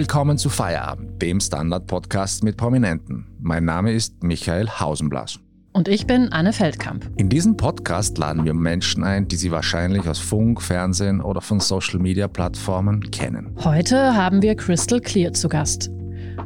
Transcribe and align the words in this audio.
willkommen 0.00 0.38
zu 0.38 0.48
Feierabend, 0.48 1.20
dem 1.20 1.40
Standard-Podcast 1.40 2.42
mit 2.42 2.56
Prominenten. 2.56 3.26
Mein 3.38 3.66
Name 3.66 3.92
ist 3.92 4.22
Michael 4.22 4.66
Hausenblas. 4.66 5.38
Und 5.74 5.88
ich 5.88 6.06
bin 6.06 6.32
Anne 6.32 6.54
Feldkamp. 6.54 7.10
In 7.18 7.28
diesem 7.28 7.58
Podcast 7.58 8.16
laden 8.16 8.46
wir 8.46 8.54
Menschen 8.54 9.04
ein, 9.04 9.28
die 9.28 9.36
Sie 9.36 9.50
wahrscheinlich 9.50 10.08
aus 10.08 10.18
Funk, 10.18 10.62
Fernsehen 10.62 11.20
oder 11.20 11.42
von 11.42 11.60
Social-Media-Plattformen 11.60 13.10
kennen. 13.10 13.54
Heute 13.62 14.16
haben 14.16 14.40
wir 14.40 14.54
Crystal 14.54 15.02
Clear 15.02 15.34
zu 15.34 15.50
Gast. 15.50 15.90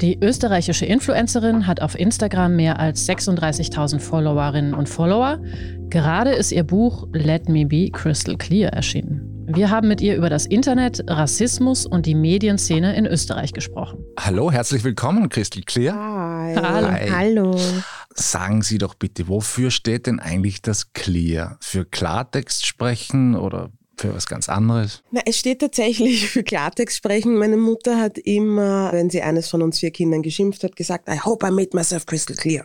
Die 0.01 0.19
österreichische 0.21 0.87
Influencerin 0.87 1.69
hat 1.69 1.81
auf 1.81 1.97
Instagram 1.97 2.57
mehr 2.57 2.81
als 2.81 3.09
36.000 3.09 4.01
Followerinnen 4.01 4.75
und 4.75 4.89
Follower. 4.89 5.39
Gerade 5.91 6.33
ist 6.33 6.51
ihr 6.51 6.65
Buch 6.65 7.07
Let 7.13 7.49
Me 7.49 7.65
Be 7.65 7.89
Crystal 7.93 8.37
Clear 8.37 8.73
erschienen. 8.73 9.34
Wir 9.47 9.71
haben 9.71 9.89
mit 9.89 10.01
ihr 10.01 10.17
über 10.17 10.31
das 10.31 10.47
Internet, 10.47 11.05
Rassismus 11.07 11.85
und 11.85 12.07
die 12.07 12.15
Medienszene 12.15 12.97
in 12.97 13.07
Österreich 13.07 13.53
gesprochen. 13.53 14.03
Hallo, 14.19 14.51
herzlich 14.51 14.85
willkommen, 14.85 15.29
Crystal 15.29 15.63
Clear. 15.63 15.95
Hi. 15.95 16.55
Hallo. 16.57 16.89
Hi. 16.89 17.11
Hallo. 17.11 17.61
Sagen 18.15 18.63
Sie 18.63 18.79
doch 18.79 18.95
bitte, 18.95 19.29
wofür 19.29 19.71
steht 19.71 20.07
denn 20.07 20.19
eigentlich 20.19 20.63
das 20.63 20.95
Clear? 20.95 21.59
Für 21.61 21.85
Klartext 21.85 22.65
sprechen 22.67 23.37
oder 23.37 23.71
für 23.99 24.15
was 24.15 24.27
ganz 24.27 24.49
anderes? 24.49 25.03
Na, 25.11 25.21
es 25.27 25.39
steht 25.39 25.61
tatsächlich 25.61 26.29
für 26.31 26.43
Klartext 26.43 26.97
sprechen. 26.97 27.37
Meine 27.37 27.59
Mutter 27.59 28.01
hat 28.01 28.17
immer, 28.17 28.93
wenn 28.93 29.11
sie 29.11 29.21
eines 29.21 29.49
von 29.49 29.61
uns 29.61 29.79
vier 29.79 29.91
Kindern 29.91 30.23
geschimpft 30.23 30.65
hat, 30.65 30.75
gesagt, 30.75 31.09
I 31.09 31.19
hope 31.19 31.47
I 31.47 31.51
made 31.51 31.71
myself 31.75 32.07
crystal 32.07 32.35
clear. 32.35 32.65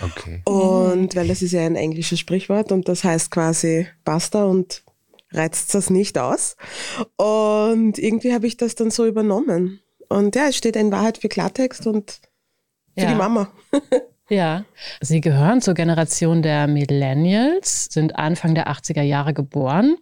Okay. 0.00 0.42
Und 0.44 1.16
weil 1.16 1.26
das 1.26 1.42
ist 1.42 1.52
ja 1.52 1.62
ein 1.62 1.76
englisches 1.76 2.20
Sprichwort 2.20 2.70
und 2.70 2.88
das 2.88 3.02
heißt 3.02 3.30
quasi 3.30 3.88
basta 4.04 4.44
und 4.44 4.82
reizt 5.32 5.74
das 5.74 5.90
nicht 5.90 6.18
aus. 6.18 6.56
Und 7.16 7.98
irgendwie 7.98 8.32
habe 8.34 8.46
ich 8.46 8.56
das 8.56 8.74
dann 8.74 8.90
so 8.90 9.06
übernommen. 9.06 9.80
Und 10.08 10.36
ja, 10.36 10.48
es 10.48 10.56
steht 10.56 10.76
in 10.76 10.92
Wahrheit 10.92 11.18
für 11.18 11.28
Klartext 11.28 11.86
und 11.86 12.20
für 12.96 13.04
Ja. 13.04 13.08
die 13.08 13.14
Mama. 13.14 13.48
Ja, 14.28 14.64
Sie 15.02 15.20
gehören 15.20 15.60
zur 15.60 15.74
Generation 15.74 16.40
der 16.40 16.66
Millennials, 16.66 17.88
sind 17.90 18.16
Anfang 18.16 18.54
der 18.54 18.68
80er 18.68 19.02
Jahre 19.02 19.34
geboren. 19.34 19.96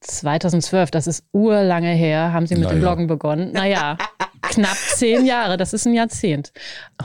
2012, 0.00 0.90
das 0.90 1.06
ist 1.06 1.24
urlange 1.32 1.92
her, 1.92 2.32
haben 2.34 2.46
Sie 2.46 2.54
mit 2.54 2.64
dem 2.64 2.80
Naja. 2.80 2.80
Bloggen 2.80 3.06
begonnen. 3.06 3.52
Naja, 3.52 3.96
knapp 4.42 4.76
zehn 4.76 5.24
Jahre, 5.24 5.56
das 5.56 5.72
ist 5.72 5.86
ein 5.86 5.94
Jahrzehnt. 5.94 6.52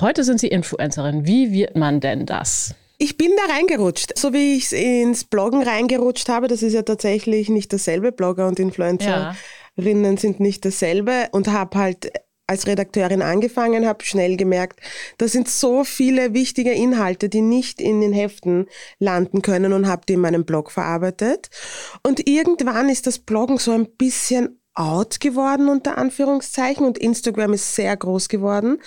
Heute 0.01 0.23
sind 0.25 0.39
Sie 0.41 0.47
Influencerin. 0.47 1.25
Wie 1.25 1.53
wird 1.53 1.77
man 1.77 2.01
denn 2.01 2.25
das? 2.25 2.75
Ich 3.03 3.17
bin 3.17 3.31
da 3.35 3.51
reingerutscht. 3.51 4.15
So 4.15 4.31
wie 4.31 4.57
ich 4.57 4.71
ins 4.71 5.23
Bloggen 5.23 5.63
reingerutscht 5.63 6.29
habe, 6.29 6.47
das 6.47 6.61
ist 6.61 6.73
ja 6.73 6.83
tatsächlich 6.83 7.49
nicht 7.49 7.73
dasselbe. 7.73 8.11
Blogger 8.11 8.47
und 8.47 8.59
Influencerinnen 8.59 10.17
sind 10.17 10.39
nicht 10.39 10.63
dasselbe 10.65 11.27
und 11.31 11.47
habe 11.47 11.79
halt 11.79 12.11
als 12.45 12.67
Redakteurin 12.67 13.23
angefangen, 13.23 13.87
habe 13.87 14.05
schnell 14.05 14.37
gemerkt, 14.37 14.81
da 15.17 15.27
sind 15.27 15.47
so 15.47 15.83
viele 15.83 16.35
wichtige 16.35 16.73
Inhalte, 16.73 17.27
die 17.27 17.41
nicht 17.41 17.81
in 17.81 18.01
den 18.01 18.13
Heften 18.13 18.67
landen 18.99 19.41
können 19.41 19.73
und 19.73 19.87
habe 19.87 20.03
die 20.07 20.13
in 20.13 20.19
meinem 20.19 20.45
Blog 20.45 20.69
verarbeitet. 20.69 21.49
Und 22.03 22.29
irgendwann 22.29 22.87
ist 22.87 23.07
das 23.07 23.17
Bloggen 23.17 23.57
so 23.57 23.71
ein 23.71 23.87
bisschen 23.97 24.61
out 24.73 25.19
geworden, 25.19 25.69
unter 25.69 25.97
Anführungszeichen, 25.97 26.85
und 26.85 26.97
Instagram 26.97 27.53
ist 27.53 27.73
sehr 27.75 27.97
groß 27.97 28.29
geworden. 28.29 28.77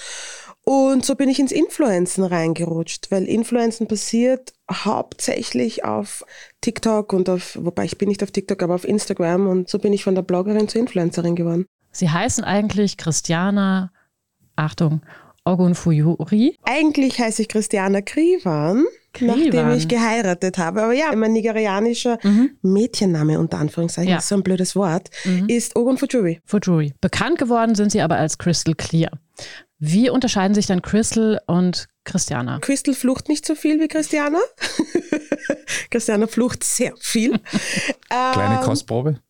Und 0.67 1.05
so 1.05 1.15
bin 1.15 1.29
ich 1.29 1.39
ins 1.39 1.53
Influenzen 1.53 2.25
reingerutscht, 2.25 3.11
weil 3.11 3.25
Influenzen 3.25 3.87
passiert 3.87 4.55
hauptsächlich 4.73 5.85
auf 5.85 6.25
TikTok 6.63 7.13
und 7.13 7.29
auf, 7.29 7.59
wobei 7.61 7.85
ich 7.85 7.99
bin 7.99 8.09
nicht 8.09 8.23
auf 8.23 8.31
TikTok, 8.31 8.63
aber 8.63 8.75
auf 8.75 8.85
Instagram 8.89 9.47
und 9.47 9.69
so 9.69 9.79
bin 9.79 9.93
ich 9.93 10.05
von 10.05 10.15
der 10.15 10.23
Bloggerin 10.23 10.69
zur 10.69 10.81
Influencerin 10.81 11.37
geworden. 11.37 11.67
Sie 11.93 12.09
heißen 12.09 12.45
eigentlich 12.45 12.97
Christiana, 12.97 13.93
Achtung, 14.57 15.03
Ogunfuyuri. 15.45 16.57
Eigentlich 16.63 17.19
heiße 17.21 17.43
ich 17.43 17.49
Christiana 17.49 18.01
Krivan, 18.01 18.85
nachdem 19.21 19.51
Krivan. 19.51 19.77
ich 19.77 19.89
geheiratet 19.89 20.57
habe. 20.59 20.83
Aber 20.83 20.93
ja, 20.95 21.15
mein 21.15 21.33
nigerianischer 21.35 22.19
Mädchenname 22.63 23.39
unter 23.39 23.59
Anführungszeichen, 23.59 24.11
Ja. 24.11 24.19
ist 24.19 24.29
so 24.29 24.35
ein 24.37 24.43
blödes 24.43 24.75
Wort, 24.75 25.11
ist 25.49 25.77
Ogun 25.77 25.99
Fujuri. 25.99 26.41
Fujuri. 26.47 26.95
Bekannt 27.01 27.39
geworden 27.39 27.75
sind 27.75 27.93
Sie 27.93 28.01
aber 28.01 28.17
als 28.17 28.39
Crystal 28.39 28.75
Clear. 28.75 29.11
Wie 29.79 30.09
unterscheiden 30.11 30.55
sich 30.55 30.67
dann 30.67 30.83
Crystal 30.83 31.41
und 31.47 31.89
Christiana? 32.05 32.59
Crystal 32.61 32.95
flucht 32.95 33.29
nicht 33.29 33.45
so 33.45 33.55
viel 33.55 33.81
wie 33.81 33.89
Christiana. 33.89 34.39
Christiana 35.91 36.27
flucht 36.27 36.65
sehr 36.65 36.95
viel. 36.99 37.39
Kleine 38.09 38.57
Ähm, 38.57 38.61
Kostprobe? 38.63 39.21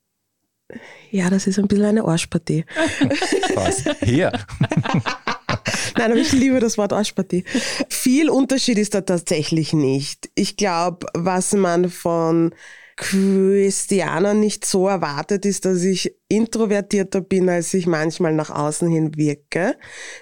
Ja, 1.10 1.30
das 1.30 1.46
ist 1.46 1.58
ein 1.58 1.68
bisschen 1.68 1.84
eine 1.84 2.04
Arschpartie. 2.04 2.64
Was? 3.54 3.84
Hier. 4.00 4.32
Nein, 5.96 6.10
aber 6.10 6.20
ich 6.20 6.32
liebe 6.32 6.60
das 6.60 6.76
Wort 6.76 6.92
Arschpartie. 6.92 7.44
Viel 7.88 8.28
Unterschied 8.28 8.78
ist 8.78 8.94
da 8.94 9.00
tatsächlich 9.02 9.72
nicht. 9.72 10.30
Ich 10.34 10.56
glaube, 10.56 11.06
was 11.14 11.52
man 11.52 11.88
von 11.90 12.54
Christiana 12.96 14.34
nicht 14.34 14.64
so 14.64 14.88
erwartet, 14.88 15.44
ist, 15.46 15.64
dass 15.64 15.82
ich 15.82 16.14
introvertierter 16.28 17.20
bin, 17.20 17.48
als 17.48 17.72
ich 17.74 17.86
manchmal 17.86 18.32
nach 18.32 18.50
außen 18.50 18.88
hin 18.88 19.16
wirke. 19.16 19.76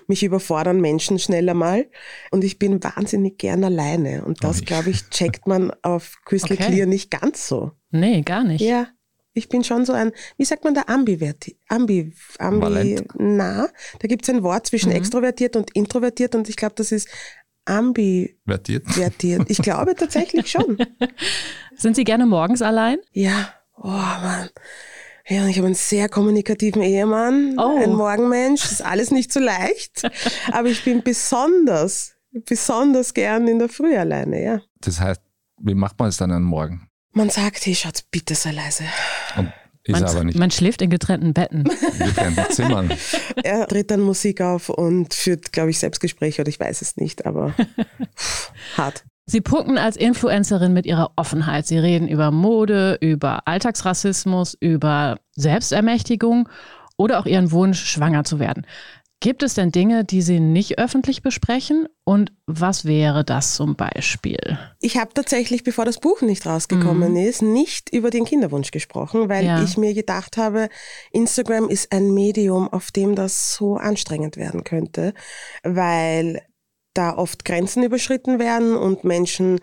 Mich 0.06 0.22
überfordern 0.22 0.80
Menschen 0.80 1.18
schneller 1.18 1.54
mal. 1.54 1.88
Und 2.30 2.44
ich 2.44 2.58
bin 2.58 2.82
wahnsinnig 2.82 3.38
gern 3.38 3.64
alleine. 3.64 4.24
Und 4.24 4.44
das, 4.44 4.60
Ui. 4.60 4.64
glaube 4.64 4.90
ich, 4.90 5.08
checkt 5.10 5.46
man 5.46 5.72
auf 5.82 6.16
Crystal 6.24 6.56
Okay. 6.56 6.66
Clear 6.66 6.86
nicht 6.86 7.10
ganz 7.10 7.46
so. 7.48 7.72
Nee, 7.90 8.22
gar 8.22 8.44
nicht. 8.44 8.60
Ja, 8.62 8.88
ich 9.34 9.48
bin 9.48 9.64
schon 9.64 9.86
so 9.86 9.92
ein, 9.94 10.12
wie 10.36 10.44
sagt 10.44 10.64
man 10.64 10.74
da, 10.74 10.82
ambiverti, 10.88 11.56
ambi, 11.68 12.12
ambi, 12.38 12.60
Valent? 12.62 13.08
na, 13.18 13.68
da 14.00 14.08
gibt 14.08 14.24
es 14.24 14.28
ein 14.28 14.42
Wort 14.42 14.66
zwischen 14.66 14.90
Mhm. 14.90 14.96
extrovertiert 14.96 15.56
und 15.56 15.70
introvertiert 15.74 16.34
und 16.34 16.48
ich 16.50 16.56
glaube, 16.56 16.74
das 16.76 16.92
ist 16.92 17.08
ambivertiert. 17.64 18.86
Vertiert? 18.90 19.48
Ich 19.50 19.58
glaube 19.58 19.94
tatsächlich 19.94 20.50
schon. 20.50 20.78
Sind 21.76 21.96
Sie 21.96 22.04
gerne 22.04 22.26
morgens 22.26 22.62
allein? 22.62 22.98
Ja, 23.12 23.52
oh 23.76 23.88
Mann. 23.88 24.48
Ja, 25.28 25.42
und 25.44 25.48
ich 25.50 25.56
habe 25.56 25.66
einen 25.66 25.74
sehr 25.76 26.08
kommunikativen 26.08 26.82
Ehemann, 26.82 27.56
Oh. 27.58 27.78
ein 27.80 27.92
Morgenmensch, 27.94 28.62
das 28.62 28.72
ist 28.72 28.84
alles 28.84 29.10
nicht 29.12 29.32
so 29.32 29.38
leicht, 29.40 30.02
aber 30.50 30.68
ich 30.68 30.82
bin 30.84 31.02
besonders, 31.02 32.14
besonders 32.32 33.14
gern 33.14 33.46
in 33.46 33.58
der 33.60 33.68
Früh 33.68 33.96
alleine, 33.96 34.42
ja. 34.42 34.60
Das 34.80 35.00
heißt, 35.00 35.20
wie 35.60 35.74
macht 35.74 35.98
man 36.00 36.08
es 36.08 36.16
dann 36.16 36.32
am 36.32 36.42
Morgen? 36.42 36.88
Man 37.12 37.30
sagt, 37.30 37.64
hey, 37.66 37.74
schaut 37.74 38.02
bitte 38.10 38.34
sei 38.34 38.50
leise. 38.50 38.84
Und 39.36 39.52
ist 39.84 40.00
man, 40.00 40.04
aber 40.04 40.24
nicht 40.24 40.38
man 40.38 40.50
schläft 40.50 40.82
in 40.82 40.90
getrennten 40.90 41.32
Betten. 41.34 41.64
in 41.98 42.06
getrennten 42.06 42.50
Zimmern. 42.50 42.90
Er 43.42 43.66
tritt 43.66 43.90
dann 43.90 44.00
Musik 44.00 44.40
auf 44.40 44.68
und 44.68 45.14
führt, 45.14 45.52
glaube 45.52 45.70
ich, 45.70 45.78
Selbstgespräche 45.78 46.42
oder 46.42 46.48
ich 46.48 46.60
weiß 46.60 46.82
es 46.82 46.96
nicht, 46.96 47.26
aber 47.26 47.54
pff, 48.16 48.52
hart. 48.76 49.04
Sie 49.26 49.40
punkten 49.40 49.78
als 49.78 49.96
Influencerin 49.96 50.72
mit 50.72 50.84
ihrer 50.84 51.12
Offenheit. 51.16 51.66
Sie 51.66 51.78
reden 51.78 52.08
über 52.08 52.30
Mode, 52.30 52.98
über 53.00 53.46
Alltagsrassismus, 53.46 54.54
über 54.60 55.18
Selbstermächtigung 55.36 56.48
oder 56.96 57.18
auch 57.18 57.26
ihren 57.26 57.52
Wunsch, 57.52 57.84
schwanger 57.84 58.24
zu 58.24 58.38
werden. 58.38 58.66
Gibt 59.22 59.44
es 59.44 59.54
denn 59.54 59.70
Dinge, 59.70 60.04
die 60.04 60.20
Sie 60.20 60.40
nicht 60.40 60.80
öffentlich 60.80 61.22
besprechen? 61.22 61.86
Und 62.02 62.32
was 62.46 62.84
wäre 62.84 63.24
das 63.24 63.54
zum 63.54 63.76
Beispiel? 63.76 64.58
Ich 64.80 64.96
habe 64.96 65.14
tatsächlich, 65.14 65.62
bevor 65.62 65.84
das 65.84 66.00
Buch 66.00 66.22
nicht 66.22 66.44
rausgekommen 66.44 67.14
ist, 67.14 67.40
nicht 67.40 67.88
über 67.94 68.10
den 68.10 68.24
Kinderwunsch 68.24 68.72
gesprochen, 68.72 69.28
weil 69.28 69.44
Ja. 69.44 69.62
ich 69.62 69.76
mir 69.76 69.94
gedacht 69.94 70.36
habe, 70.36 70.68
Instagram 71.12 71.68
ist 71.68 71.92
ein 71.92 72.12
Medium, 72.12 72.68
auf 72.72 72.90
dem 72.90 73.14
das 73.14 73.54
so 73.54 73.76
anstrengend 73.76 74.36
werden 74.36 74.64
könnte, 74.64 75.14
weil 75.62 76.42
da 76.92 77.16
oft 77.16 77.44
Grenzen 77.44 77.84
überschritten 77.84 78.40
werden 78.40 78.74
und 78.76 79.04
Menschen 79.04 79.60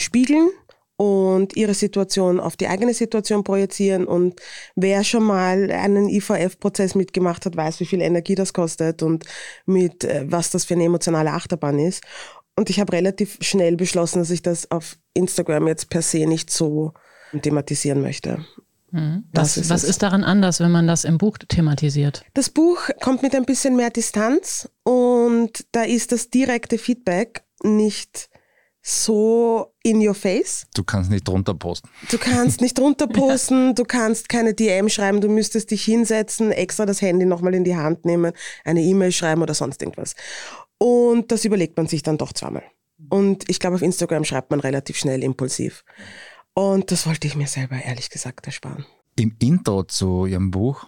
spiegeln 0.00 0.48
und 0.96 1.56
ihre 1.56 1.74
Situation 1.74 2.40
auf 2.40 2.56
die 2.56 2.68
eigene 2.68 2.94
Situation 2.94 3.44
projizieren. 3.44 4.06
Und 4.06 4.40
wer 4.74 5.04
schon 5.04 5.24
mal 5.24 5.70
einen 5.70 6.08
IVF-Prozess 6.08 6.94
mitgemacht 6.94 7.44
hat, 7.46 7.56
weiß, 7.56 7.80
wie 7.80 7.86
viel 7.86 8.00
Energie 8.00 8.34
das 8.34 8.52
kostet 8.52 9.02
und 9.02 9.24
mit 9.66 10.04
äh, 10.04 10.24
was 10.28 10.50
das 10.50 10.64
für 10.64 10.74
eine 10.74 10.84
emotionale 10.84 11.32
Achterbahn 11.32 11.78
ist. 11.78 12.02
Und 12.56 12.70
ich 12.70 12.80
habe 12.80 12.92
relativ 12.92 13.36
schnell 13.42 13.76
beschlossen, 13.76 14.20
dass 14.20 14.30
ich 14.30 14.40
das 14.40 14.70
auf 14.70 14.96
Instagram 15.12 15.68
jetzt 15.68 15.90
per 15.90 16.00
se 16.00 16.26
nicht 16.26 16.50
so 16.50 16.94
thematisieren 17.42 18.00
möchte. 18.00 18.44
Hm. 18.92 19.24
Das 19.32 19.48
Was, 19.48 19.56
ist 19.58 19.70
was 19.70 19.82
es. 19.82 19.90
ist 19.90 20.02
daran 20.02 20.24
anders, 20.24 20.60
wenn 20.60 20.70
man 20.70 20.86
das 20.86 21.04
im 21.04 21.18
Buch 21.18 21.36
thematisiert? 21.38 22.24
Das 22.32 22.48
Buch 22.48 22.78
kommt 23.02 23.22
mit 23.22 23.34
ein 23.34 23.44
bisschen 23.44 23.76
mehr 23.76 23.90
Distanz 23.90 24.70
und 24.84 25.66
da 25.72 25.82
ist 25.82 26.12
das 26.12 26.30
direkte 26.30 26.78
Feedback 26.78 27.44
nicht 27.62 28.30
so 28.88 29.74
in 29.82 30.06
your 30.06 30.14
face. 30.14 30.64
Du 30.74 30.84
kannst 30.84 31.10
nicht 31.10 31.26
drunter 31.26 31.54
posten. 31.54 31.88
Du 32.08 32.18
kannst 32.18 32.60
nicht 32.60 32.78
drunter 32.78 33.06
posten, 33.08 33.74
du 33.74 33.82
kannst 33.82 34.28
keine 34.28 34.54
DM 34.54 34.88
schreiben, 34.88 35.20
du 35.20 35.28
müsstest 35.28 35.72
dich 35.72 35.84
hinsetzen, 35.84 36.52
extra 36.52 36.86
das 36.86 37.02
Handy 37.02 37.26
nochmal 37.26 37.54
in 37.54 37.64
die 37.64 37.74
Hand 37.74 38.04
nehmen, 38.04 38.32
eine 38.64 38.82
E-Mail 38.82 39.10
schreiben 39.10 39.42
oder 39.42 39.54
sonst 39.54 39.82
irgendwas. 39.82 40.14
Und 40.78 41.32
das 41.32 41.44
überlegt 41.44 41.76
man 41.76 41.88
sich 41.88 42.04
dann 42.04 42.16
doch 42.16 42.32
zweimal. 42.32 42.62
Und 43.08 43.50
ich 43.50 43.58
glaube, 43.58 43.74
auf 43.74 43.82
Instagram 43.82 44.22
schreibt 44.22 44.52
man 44.52 44.60
relativ 44.60 44.96
schnell 44.96 45.24
impulsiv. 45.24 45.84
Und 46.54 46.92
das 46.92 47.08
wollte 47.08 47.26
ich 47.26 47.34
mir 47.34 47.48
selber 47.48 47.82
ehrlich 47.82 48.08
gesagt 48.08 48.46
ersparen. 48.46 48.86
Im 49.16 49.34
Intro 49.40 49.82
zu 49.82 50.26
Ihrem 50.26 50.52
Buch 50.52 50.86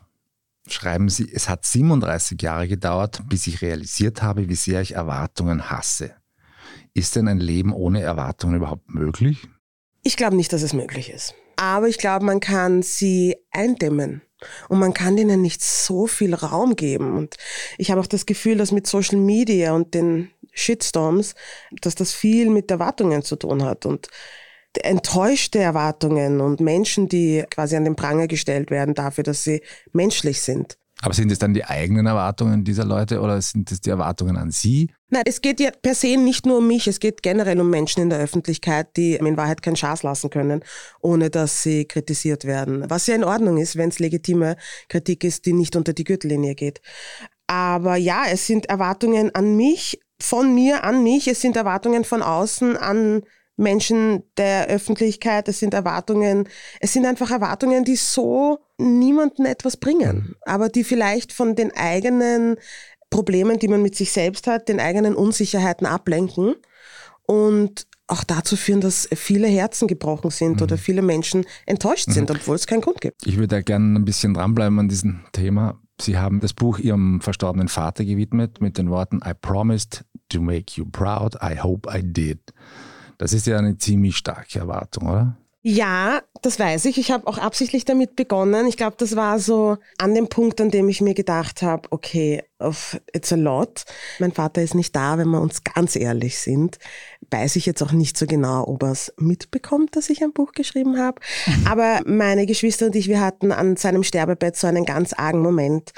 schreiben 0.68 1.08
Sie, 1.08 1.28
es 1.32 1.48
hat 1.48 1.64
37 1.64 2.40
Jahre 2.40 2.68
gedauert, 2.68 3.22
bis 3.28 3.48
ich 3.48 3.60
realisiert 3.60 4.22
habe, 4.22 4.48
wie 4.48 4.54
sehr 4.54 4.82
ich 4.82 4.94
Erwartungen 4.94 5.68
hasse. 5.68 6.14
Ist 6.98 7.14
denn 7.14 7.28
ein 7.28 7.38
Leben 7.38 7.72
ohne 7.72 8.02
Erwartungen 8.02 8.56
überhaupt 8.56 8.92
möglich? 8.92 9.46
Ich 10.02 10.16
glaube 10.16 10.34
nicht, 10.34 10.52
dass 10.52 10.62
es 10.62 10.72
möglich 10.72 11.10
ist. 11.10 11.32
Aber 11.54 11.86
ich 11.86 11.98
glaube, 11.98 12.24
man 12.24 12.40
kann 12.40 12.82
sie 12.82 13.36
eindämmen. 13.52 14.22
Und 14.68 14.80
man 14.80 14.94
kann 14.94 15.14
denen 15.14 15.40
nicht 15.40 15.62
so 15.62 16.08
viel 16.08 16.34
Raum 16.34 16.74
geben. 16.74 17.16
Und 17.16 17.36
ich 17.76 17.92
habe 17.92 18.00
auch 18.00 18.08
das 18.08 18.26
Gefühl, 18.26 18.56
dass 18.56 18.72
mit 18.72 18.88
Social 18.88 19.16
Media 19.16 19.74
und 19.74 19.94
den 19.94 20.32
Shitstorms, 20.52 21.36
dass 21.82 21.94
das 21.94 22.12
viel 22.12 22.50
mit 22.50 22.68
Erwartungen 22.68 23.22
zu 23.22 23.36
tun 23.36 23.62
hat. 23.62 23.86
Und 23.86 24.08
enttäuschte 24.82 25.60
Erwartungen 25.60 26.40
und 26.40 26.58
Menschen, 26.58 27.08
die 27.08 27.44
quasi 27.48 27.76
an 27.76 27.84
den 27.84 27.94
Pranger 27.94 28.26
gestellt 28.26 28.72
werden 28.72 28.94
dafür, 28.94 29.22
dass 29.22 29.44
sie 29.44 29.62
menschlich 29.92 30.42
sind. 30.42 30.76
Aber 31.00 31.14
sind 31.14 31.30
es 31.30 31.38
dann 31.38 31.54
die 31.54 31.64
eigenen 31.64 32.06
Erwartungen 32.06 32.64
dieser 32.64 32.84
Leute 32.84 33.20
oder 33.20 33.40
sind 33.40 33.70
es 33.70 33.80
die 33.80 33.90
Erwartungen 33.90 34.36
an 34.36 34.50
Sie? 34.50 34.90
Nein, 35.10 35.22
es 35.24 35.40
geht 35.40 35.58
ja 35.58 35.70
per 35.70 35.94
se 35.94 36.18
nicht 36.18 36.44
nur 36.44 36.58
um 36.58 36.66
mich, 36.66 36.86
es 36.86 37.00
geht 37.00 37.22
generell 37.22 37.58
um 37.60 37.70
Menschen 37.70 38.02
in 38.02 38.10
der 38.10 38.18
Öffentlichkeit, 38.18 38.94
die 38.96 39.14
in 39.14 39.36
Wahrheit 39.38 39.62
keinen 39.62 39.76
Schaß 39.76 40.02
lassen 40.02 40.28
können, 40.28 40.62
ohne 41.00 41.30
dass 41.30 41.62
sie 41.62 41.86
kritisiert 41.86 42.44
werden. 42.44 42.84
Was 42.90 43.06
ja 43.06 43.14
in 43.14 43.24
Ordnung 43.24 43.56
ist, 43.56 43.76
wenn 43.76 43.88
es 43.88 44.00
legitime 44.00 44.56
Kritik 44.88 45.24
ist, 45.24 45.46
die 45.46 45.54
nicht 45.54 45.76
unter 45.76 45.94
die 45.94 46.04
Gürtellinie 46.04 46.54
geht. 46.54 46.82
Aber 47.46 47.96
ja, 47.96 48.24
es 48.30 48.46
sind 48.46 48.66
Erwartungen 48.66 49.34
an 49.34 49.56
mich, 49.56 49.98
von 50.20 50.54
mir 50.54 50.84
an 50.84 51.02
mich, 51.02 51.26
es 51.26 51.40
sind 51.40 51.56
Erwartungen 51.56 52.04
von 52.04 52.22
außen 52.22 52.76
an 52.76 53.22
Menschen 53.56 54.22
der 54.36 54.68
Öffentlichkeit, 54.68 55.48
es 55.48 55.58
sind 55.58 55.72
Erwartungen, 55.74 56.48
es 56.80 56.92
sind 56.92 57.06
einfach 57.06 57.30
Erwartungen, 57.30 57.84
die 57.84 57.96
so 57.96 58.58
niemanden 58.76 59.46
etwas 59.46 59.76
bringen, 59.76 60.36
aber 60.42 60.68
die 60.68 60.84
vielleicht 60.84 61.32
von 61.32 61.56
den 61.56 61.74
eigenen 61.74 62.56
Problemen, 63.10 63.58
die 63.58 63.68
man 63.68 63.82
mit 63.82 63.94
sich 63.94 64.12
selbst 64.12 64.46
hat, 64.46 64.68
den 64.68 64.80
eigenen 64.80 65.14
Unsicherheiten 65.14 65.86
ablenken 65.86 66.54
und 67.26 67.86
auch 68.06 68.24
dazu 68.24 68.56
führen, 68.56 68.80
dass 68.80 69.08
viele 69.14 69.48
Herzen 69.48 69.86
gebrochen 69.86 70.30
sind 70.30 70.56
mhm. 70.56 70.62
oder 70.62 70.78
viele 70.78 71.02
Menschen 71.02 71.44
enttäuscht 71.66 72.10
sind, 72.10 72.30
mhm. 72.30 72.36
obwohl 72.36 72.56
es 72.56 72.66
keinen 72.66 72.80
Grund 72.80 73.00
gibt. 73.00 73.26
Ich 73.26 73.36
würde 73.36 73.56
ja 73.56 73.62
gerne 73.62 73.98
ein 73.98 74.04
bisschen 74.04 74.34
dranbleiben 74.34 74.78
an 74.78 74.88
diesem 74.88 75.20
Thema. 75.32 75.78
Sie 76.00 76.16
haben 76.16 76.40
das 76.40 76.54
Buch 76.54 76.78
Ihrem 76.78 77.20
verstorbenen 77.20 77.68
Vater 77.68 78.04
gewidmet 78.04 78.60
mit 78.60 78.78
den 78.78 78.88
Worten 78.88 79.20
I 79.26 79.32
promised 79.34 80.04
to 80.30 80.40
make 80.40 80.74
you 80.76 80.86
proud, 80.86 81.36
I 81.42 81.60
hope 81.60 81.88
I 81.92 82.02
did. 82.02 82.40
Das 83.18 83.32
ist 83.32 83.46
ja 83.46 83.58
eine 83.58 83.76
ziemlich 83.76 84.16
starke 84.16 84.60
Erwartung, 84.60 85.08
oder? 85.08 85.36
Ja, 85.62 86.22
das 86.42 86.60
weiß 86.60 86.84
ich. 86.84 86.98
Ich 86.98 87.10
habe 87.10 87.26
auch 87.26 87.36
absichtlich 87.36 87.84
damit 87.84 88.14
begonnen. 88.14 88.68
Ich 88.68 88.76
glaube, 88.76 88.94
das 88.96 89.16
war 89.16 89.40
so 89.40 89.76
an 89.98 90.14
dem 90.14 90.28
Punkt, 90.28 90.60
an 90.60 90.70
dem 90.70 90.88
ich 90.88 91.00
mir 91.00 91.14
gedacht 91.14 91.62
habe, 91.62 91.88
okay, 91.90 92.44
it's 93.12 93.32
a 93.32 93.36
lot. 93.36 93.84
Mein 94.20 94.30
Vater 94.30 94.62
ist 94.62 94.76
nicht 94.76 94.94
da, 94.94 95.18
wenn 95.18 95.28
wir 95.28 95.40
uns 95.40 95.64
ganz 95.64 95.96
ehrlich 95.96 96.38
sind. 96.38 96.78
Weiß 97.30 97.56
ich 97.56 97.66
jetzt 97.66 97.82
auch 97.82 97.90
nicht 97.90 98.16
so 98.16 98.26
genau, 98.26 98.68
ob 98.68 98.84
er 98.84 98.92
es 98.92 99.12
mitbekommt, 99.16 99.96
dass 99.96 100.10
ich 100.10 100.22
ein 100.22 100.32
Buch 100.32 100.52
geschrieben 100.52 100.96
habe. 100.96 101.20
Aber 101.68 102.02
meine 102.06 102.46
Geschwister 102.46 102.86
und 102.86 102.96
ich, 102.96 103.08
wir 103.08 103.20
hatten 103.20 103.50
an 103.50 103.76
seinem 103.76 104.04
Sterbebett 104.04 104.56
so 104.56 104.68
einen 104.68 104.84
ganz 104.84 105.12
argen 105.12 105.40
Moment 105.40 105.92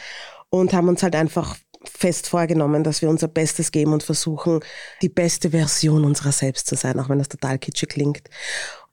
und 0.48 0.72
haben 0.72 0.88
uns 0.88 1.02
halt 1.02 1.14
einfach 1.14 1.56
fest 1.84 2.28
vorgenommen, 2.28 2.84
dass 2.84 3.02
wir 3.02 3.08
unser 3.08 3.28
Bestes 3.28 3.72
geben 3.72 3.92
und 3.92 4.02
versuchen, 4.02 4.60
die 5.00 5.08
beste 5.08 5.50
Version 5.50 6.04
unserer 6.04 6.32
selbst 6.32 6.66
zu 6.66 6.76
sein, 6.76 6.98
auch 7.00 7.08
wenn 7.08 7.18
das 7.18 7.28
total 7.28 7.58
kitschig 7.58 7.88
klingt. 7.88 8.28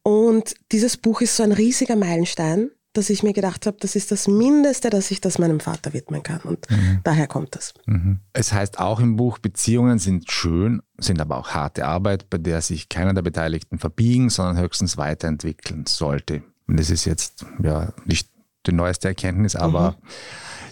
Und 0.07 0.55
dieses 0.71 0.95
Buch 0.95 1.19
ist 1.19 1.35
so 1.35 1.43
ein 1.43 1.51
riesiger 1.51 1.97
Meilenstein, 1.97 2.71
dass 2.93 3.09
ich 3.09 3.23
mir 3.23 3.33
gedacht 3.33 3.67
habe, 3.67 3.75
das 3.81 3.97
ist 3.97 4.09
das 4.09 4.29
Mindeste, 4.29 4.89
dass 4.89 5.11
ich 5.11 5.19
das 5.19 5.37
meinem 5.37 5.59
Vater 5.59 5.91
widmen 5.91 6.23
kann. 6.23 6.39
Und 6.39 6.71
mhm. 6.71 7.01
daher 7.03 7.27
kommt 7.27 7.57
das. 7.57 7.73
Mhm. 7.87 8.21
Es 8.31 8.53
heißt 8.53 8.79
auch 8.79 9.01
im 9.01 9.17
Buch, 9.17 9.37
Beziehungen 9.37 9.99
sind 9.99 10.31
schön, 10.31 10.81
sind 10.97 11.19
aber 11.19 11.35
auch 11.35 11.49
harte 11.49 11.85
Arbeit, 11.85 12.29
bei 12.29 12.37
der 12.37 12.61
sich 12.61 12.87
keiner 12.87 13.13
der 13.13 13.21
Beteiligten 13.21 13.79
verbiegen, 13.79 14.29
sondern 14.29 14.57
höchstens 14.63 14.95
weiterentwickeln 14.95 15.85
sollte. 15.85 16.41
Und 16.67 16.79
das 16.79 16.89
ist 16.89 17.03
jetzt 17.03 17.45
ja 17.61 17.91
nicht 18.05 18.29
die 18.65 18.71
neueste 18.71 19.09
Erkenntnis, 19.09 19.57
aber 19.57 19.91
mhm 19.91 20.07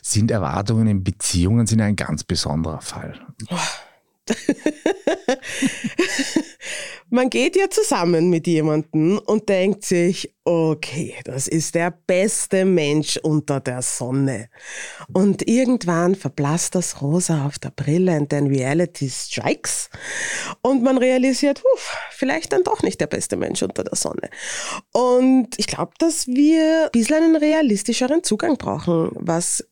sind 0.06 0.30
Erwartungen 0.30 0.88
in 0.88 1.04
Beziehungen 1.04 1.66
sind 1.66 1.82
ein 1.82 1.96
ganz 1.96 2.24
besonderer 2.24 2.82
Fall. 2.82 3.20
Man 7.10 7.30
geht 7.30 7.56
ja 7.56 7.70
zusammen 7.70 8.30
mit 8.30 8.48
jemandem 8.48 9.20
und 9.20 9.48
denkt 9.48 9.86
sich, 9.86 10.34
okay, 10.44 11.14
das 11.24 11.48
ist 11.48 11.76
der 11.76 11.92
beste 11.92 12.66
Mensch 12.66 13.18
unter 13.18 13.60
der 13.60 13.82
Sonne. 13.84 14.50
Und 15.14 15.48
irgendwann 15.48 16.16
verblasst 16.16 16.74
das 16.74 17.02
Rosa 17.02 17.46
auf 17.46 17.60
der 17.60 17.70
Brille 17.70 18.18
und 18.18 18.32
dann 18.34 18.48
Reality 18.48 19.10
strikes 19.10 19.90
und 20.62 20.84
man 20.84 20.98
realisiert, 20.98 21.64
huf, 21.64 21.96
vielleicht 22.12 22.54
dann 22.54 22.64
doch 22.64 22.82
nicht 22.82 23.00
der 23.00 23.08
beste 23.08 23.38
Mensch 23.38 23.62
unter 23.62 23.84
der 23.84 23.96
Sonne. 23.96 24.30
Und 24.92 25.50
ich 25.58 25.68
glaube, 25.68 25.94
dass 26.00 26.28
wir 26.28 26.86
ein 26.86 26.92
bisschen 26.92 27.24
einen 27.24 27.36
realistischeren 27.36 28.24
Zugang 28.24 28.58
brauchen, 28.58 29.12
was 29.14 29.64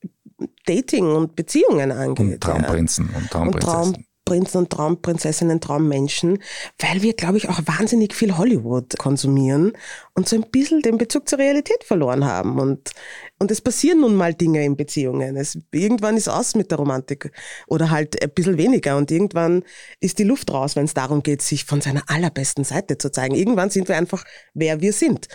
Dating 0.66 1.06
und 1.06 1.36
Beziehungen 1.36 1.92
angeht. 1.92 2.20
Und 2.20 2.42
Traumprinzen 2.42 3.10
ja. 3.12 3.18
und 3.18 3.32
Traumprinzessinnen. 3.32 4.06
Traumprinzen 4.26 4.60
und 4.60 4.70
Traumprinzessinnen, 4.70 5.60
Traummenschen, 5.60 6.40
weil 6.80 7.02
wir, 7.02 7.14
glaube 7.14 7.38
ich, 7.38 7.50
auch 7.50 7.60
wahnsinnig 7.66 8.14
viel 8.14 8.38
Hollywood 8.38 8.98
konsumieren 8.98 9.74
und 10.14 10.30
so 10.30 10.36
ein 10.36 10.50
bisschen 10.50 10.82
den 10.82 10.98
Bezug 10.98 11.28
zur 11.28 11.40
Realität 11.40 11.84
verloren 11.84 12.26
haben. 12.26 12.60
Und, 12.60 12.92
und 13.40 13.52
es 13.52 13.62
passieren 13.62 14.02
nun 14.02 14.16
mal 14.16 14.34
Dinge 14.34 14.64
in 14.64 14.76
Beziehungen. 14.76 15.36
Es, 15.36 15.58
irgendwann 15.72 16.18
ist 16.18 16.30
aus 16.30 16.56
mit 16.56 16.72
der 16.72 16.78
Romantik 16.78 17.32
oder 17.68 17.90
halt 17.90 18.22
ein 18.22 18.32
bisschen 18.32 18.58
weniger 18.58 18.98
und 18.98 19.12
irgendwann 19.12 19.64
ist 20.00 20.20
die 20.20 20.24
Luft 20.24 20.52
raus, 20.52 20.76
wenn 20.76 20.86
es 20.86 20.94
darum 20.94 21.22
geht, 21.22 21.42
sich 21.42 21.66
von 21.66 21.82
seiner 21.82 22.04
allerbesten 22.08 22.64
Seite 22.64 22.98
zu 22.98 23.12
zeigen. 23.12 23.36
Irgendwann 23.36 23.70
sind 23.70 23.88
wir 23.88 23.98
einfach, 23.98 24.24
wer 24.54 24.82
wir 24.82 24.94
sind. 24.94 25.28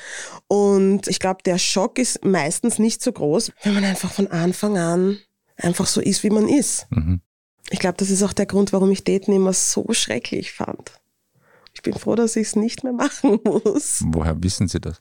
Und 0.49 1.09
ich 1.09 1.21
glaube, 1.21 1.43
der 1.45 1.59
Schock 1.59 1.99
ist 1.99 2.25
meistens 2.25 2.79
nicht 2.79 3.03
so 3.03 3.13
groß, 3.13 3.53
wenn 3.63 3.75
man 3.75 3.85
einfach 3.85 4.13
von 4.13 4.29
Anfang 4.29 4.79
an 4.79 5.19
einfach 5.57 5.87
so 5.87 6.01
ist, 6.01 6.23
wie 6.23 6.31
man 6.31 6.49
ist. 6.49 6.87
Mhm. 6.91 7.21
Ich 7.71 7.79
glaube, 7.79 7.97
das 7.99 8.11
ist 8.11 8.23
auch 8.23 8.33
der 8.33 8.47
Grund, 8.47 8.73
warum 8.73 8.91
ich 8.91 9.05
Daten 9.05 9.33
immer 9.33 9.53
so 9.53 9.87
schrecklich 9.93 10.53
fand. 10.53 10.93
Ich 11.75 11.83
bin 11.83 11.95
froh, 11.95 12.15
dass 12.15 12.37
ich 12.37 12.49
es 12.49 12.57
nicht 12.57 12.83
mehr 12.83 12.93
machen 12.93 13.39
muss. 13.45 14.03
Woher 14.05 14.43
wissen 14.43 14.69
Sie 14.69 14.81
das? 14.81 15.01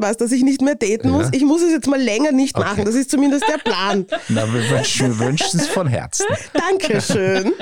Was, 0.00 0.16
dass 0.16 0.30
ich 0.30 0.44
nicht 0.44 0.60
mehr 0.60 0.76
daten 0.76 1.08
ja. 1.08 1.14
muss? 1.14 1.26
Ich 1.32 1.42
muss 1.42 1.60
es 1.60 1.72
jetzt 1.72 1.88
mal 1.88 2.00
länger 2.00 2.30
nicht 2.30 2.56
okay. 2.56 2.68
machen. 2.68 2.84
Das 2.84 2.94
ist 2.94 3.10
zumindest 3.10 3.44
der 3.48 3.58
Plan. 3.58 4.06
Na, 4.28 4.46
wir 4.52 4.70
wünschen, 4.70 5.18
wir 5.18 5.26
wünschen 5.26 5.58
es 5.58 5.66
von 5.66 5.88
Herzen. 5.88 6.24
Dankeschön. 6.52 7.52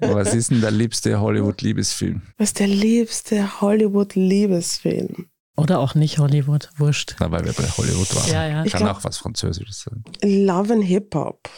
Was 0.00 0.34
ist 0.34 0.50
denn 0.50 0.60
der 0.60 0.72
liebste 0.72 1.20
Hollywood-Liebesfilm? 1.20 2.22
Was 2.36 2.48
ist 2.48 2.58
der 2.58 2.66
liebste 2.66 3.60
Hollywood-Liebesfilm? 3.60 5.28
Oder 5.56 5.78
auch 5.78 5.94
nicht 5.94 6.18
Hollywood, 6.18 6.70
wurscht. 6.78 7.14
Na, 7.20 7.30
weil 7.30 7.44
wir 7.44 7.52
bei 7.52 7.64
Hollywood 7.64 8.16
waren. 8.16 8.30
Ja, 8.32 8.48
ja. 8.48 8.64
Kann 8.64 8.82
glaub, 8.82 8.96
auch 8.96 9.04
was 9.04 9.18
Französisches 9.18 9.82
sein. 9.82 10.02
Love 10.22 10.72
and 10.72 10.84
Hip 10.84 11.14
Hop. 11.14 11.48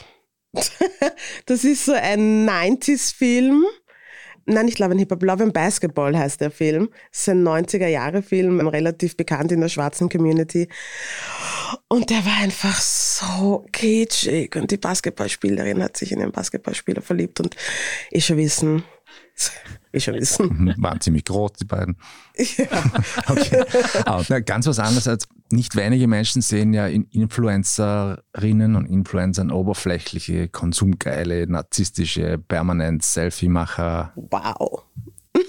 Das 1.47 1.64
ist 1.64 1.85
so 1.85 1.93
ein 1.93 2.49
90s-Film. 2.49 3.64
Nein, 4.47 4.64
nicht 4.64 4.78
Love 4.78 4.93
and 4.93 5.00
Hip 5.00 5.11
Hop, 5.11 5.23
Love 5.23 5.43
and 5.43 5.52
Basketball 5.52 6.17
heißt 6.17 6.40
der 6.40 6.50
Film. 6.50 6.88
Es 7.12 7.21
ist 7.21 7.28
ein 7.28 7.47
90er-Jahre-Film, 7.47 8.67
relativ 8.69 9.14
bekannt 9.14 9.52
in 9.52 9.61
der 9.61 9.69
schwarzen 9.69 10.09
Community. 10.09 10.69
Und 11.88 12.09
der 12.09 12.25
war 12.25 12.38
einfach 12.38 12.81
so 12.81 13.67
kitschig. 13.73 14.57
Und 14.57 14.71
die 14.71 14.78
Basketballspielerin 14.78 15.83
hat 15.83 15.99
sich 15.99 16.12
in 16.12 16.21
den 16.21 16.33
Basketballspieler 16.33 17.02
verliebt. 17.02 17.40
Und 17.40 17.57
ich 18.11 18.25
schon 18.25 18.38
wissen, 18.38 18.85
ich 19.93 20.05
schon 20.05 20.14
wissen. 20.14 20.75
Waren 20.78 21.00
ziemlich 21.00 21.25
groß, 21.25 21.52
die 21.61 21.64
beiden. 21.64 21.97
Ja. 22.57 22.85
okay. 23.28 23.64
Aber 24.05 24.40
ganz 24.43 24.67
was 24.67 24.78
anderes 24.78 25.09
als 25.09 25.26
nicht 25.50 25.76
wenige 25.76 26.07
Menschen 26.07 26.43
sehen 26.43 26.73
ja 26.73 26.87
in 26.87 27.05
Influencerinnen 27.05 28.76
und 28.76 28.87
Influencern 28.87 29.50
oberflächliche, 29.50 30.49
konsumgeile, 30.49 31.47
narzisstische, 31.47 32.38
permanent 32.38 33.02
Selfie-Macher. 33.02 34.12
Wow. 34.17 34.85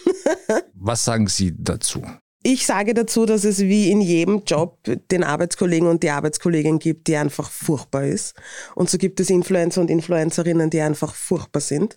was 0.73 1.05
sagen 1.05 1.27
Sie 1.27 1.53
dazu? 1.57 2.03
Ich 2.41 2.65
sage 2.65 2.93
dazu, 2.93 3.25
dass 3.25 3.43
es 3.43 3.59
wie 3.59 3.91
in 3.91 3.99
jedem 3.99 4.43
Job 4.45 4.77
den 5.11 5.25
Arbeitskollegen 5.25 5.89
und 5.89 6.03
die 6.03 6.09
Arbeitskollegin 6.09 6.79
gibt, 6.79 7.07
die 7.07 7.17
einfach 7.17 7.51
furchtbar 7.51 8.05
ist. 8.05 8.33
Und 8.75 8.89
so 8.89 8.97
gibt 8.97 9.19
es 9.19 9.29
Influencer 9.29 9.81
und 9.81 9.91
Influencerinnen, 9.91 10.69
die 10.69 10.79
einfach 10.79 11.15
furchtbar 11.15 11.59
sind. 11.59 11.95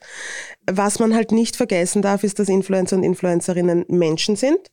Was 0.68 0.98
man 0.98 1.14
halt 1.14 1.30
nicht 1.30 1.54
vergessen 1.54 2.02
darf, 2.02 2.24
ist, 2.24 2.40
dass 2.40 2.48
Influencer 2.48 2.96
und 2.96 3.04
Influencerinnen 3.04 3.84
Menschen 3.86 4.34
sind 4.34 4.72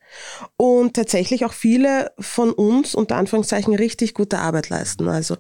und 0.58 0.96
tatsächlich 0.96 1.46
auch 1.46 1.54
viele 1.54 2.14
von 2.18 2.52
uns 2.52 2.96
unter 2.96 3.18
Anführungszeichen 3.18 3.76
richtig 3.76 4.16
gute 4.16 4.40
Arbeit 4.40 4.70
leisten. 4.70 5.08
Also 5.08 5.38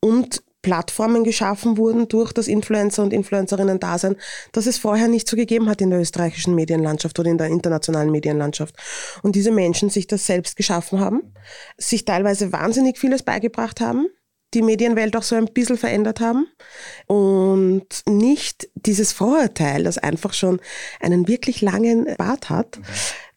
und 0.00 0.42
Plattformen 0.62 1.24
geschaffen 1.24 1.76
wurden 1.76 2.08
durch 2.08 2.32
das 2.32 2.48
Influencer- 2.48 3.02
und 3.02 3.12
Influencerinnen-Dasein, 3.12 4.16
das 4.52 4.66
es 4.66 4.78
vorher 4.78 5.08
nicht 5.08 5.28
so 5.28 5.36
gegeben 5.36 5.68
hat 5.68 5.80
in 5.80 5.90
der 5.90 6.00
österreichischen 6.00 6.54
Medienlandschaft 6.54 7.18
oder 7.18 7.30
in 7.30 7.38
der 7.38 7.46
internationalen 7.46 8.10
Medienlandschaft. 8.10 8.74
Und 9.22 9.36
diese 9.36 9.52
Menschen 9.52 9.88
sich 9.90 10.06
das 10.06 10.26
selbst 10.26 10.56
geschaffen 10.56 11.00
haben, 11.00 11.32
sich 11.76 12.04
teilweise 12.04 12.52
wahnsinnig 12.52 12.98
vieles 12.98 13.22
beigebracht 13.22 13.80
haben, 13.80 14.08
die 14.54 14.62
Medienwelt 14.62 15.16
auch 15.16 15.22
so 15.22 15.36
ein 15.36 15.46
bisschen 15.46 15.76
verändert 15.76 16.20
haben 16.20 16.46
und 17.06 17.86
nicht 18.06 18.68
dieses 18.74 19.12
Vorurteil, 19.12 19.84
das 19.84 19.98
einfach 19.98 20.32
schon 20.32 20.60
einen 21.00 21.28
wirklich 21.28 21.60
langen 21.60 22.06
Bart 22.16 22.48
hat, 22.48 22.78
mhm. 22.78 22.82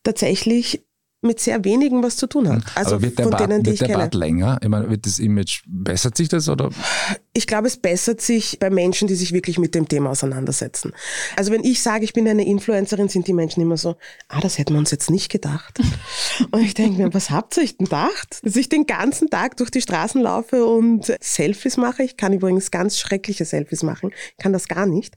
tatsächlich 0.03 0.85
mit 1.21 1.39
sehr 1.39 1.63
wenigen 1.63 2.01
was 2.01 2.17
zu 2.17 2.27
tun 2.27 2.49
hat. 2.49 2.63
Also 2.73 2.95
Aber 2.95 3.03
wird 3.03 3.19
der, 3.19 3.25
von 3.25 3.31
Bart, 3.31 3.43
denen, 3.43 3.61
die 3.61 3.67
wird 3.67 3.73
ich 3.75 3.79
der 3.79 3.87
kenne. 3.89 3.99
Bart 3.99 4.13
länger? 4.15 4.59
Ich 4.61 4.69
meine, 4.69 4.89
wird 4.89 5.05
das 5.05 5.19
Image, 5.19 5.61
bessert 5.67 6.17
sich 6.17 6.29
das 6.29 6.49
oder? 6.49 6.69
Ich 7.33 7.45
glaube, 7.45 7.67
es 7.67 7.77
bessert 7.77 8.21
sich 8.21 8.57
bei 8.59 8.71
Menschen, 8.71 9.07
die 9.07 9.13
sich 9.13 9.31
wirklich 9.31 9.59
mit 9.59 9.75
dem 9.75 9.87
Thema 9.87 10.09
auseinandersetzen. 10.09 10.93
Also 11.37 11.51
wenn 11.51 11.63
ich 11.63 11.81
sage, 11.81 12.03
ich 12.03 12.13
bin 12.13 12.27
eine 12.27 12.45
Influencerin, 12.45 13.07
sind 13.07 13.27
die 13.27 13.33
Menschen 13.33 13.61
immer 13.61 13.77
so, 13.77 13.95
ah, 14.29 14.39
das 14.41 14.57
hätten 14.57 14.73
wir 14.73 14.79
uns 14.79 14.89
jetzt 14.89 15.11
nicht 15.11 15.31
gedacht. 15.31 15.79
und 16.51 16.61
ich 16.61 16.73
denke 16.73 17.01
mir, 17.01 17.13
was 17.13 17.29
habt 17.29 17.55
ihr 17.57 17.63
euch 17.63 17.77
denn 17.77 17.85
gedacht? 17.85 18.39
Dass 18.43 18.55
ich 18.55 18.67
den 18.67 18.87
ganzen 18.87 19.29
Tag 19.29 19.57
durch 19.57 19.69
die 19.69 19.81
Straßen 19.81 20.21
laufe 20.21 20.65
und 20.65 21.15
Selfies 21.21 21.77
mache. 21.77 22.01
Ich 22.01 22.17
kann 22.17 22.33
übrigens 22.33 22.71
ganz 22.71 22.97
schreckliche 22.97 23.45
Selfies 23.45 23.83
machen. 23.83 24.11
Ich 24.31 24.43
kann 24.43 24.53
das 24.53 24.67
gar 24.67 24.87
nicht. 24.87 25.15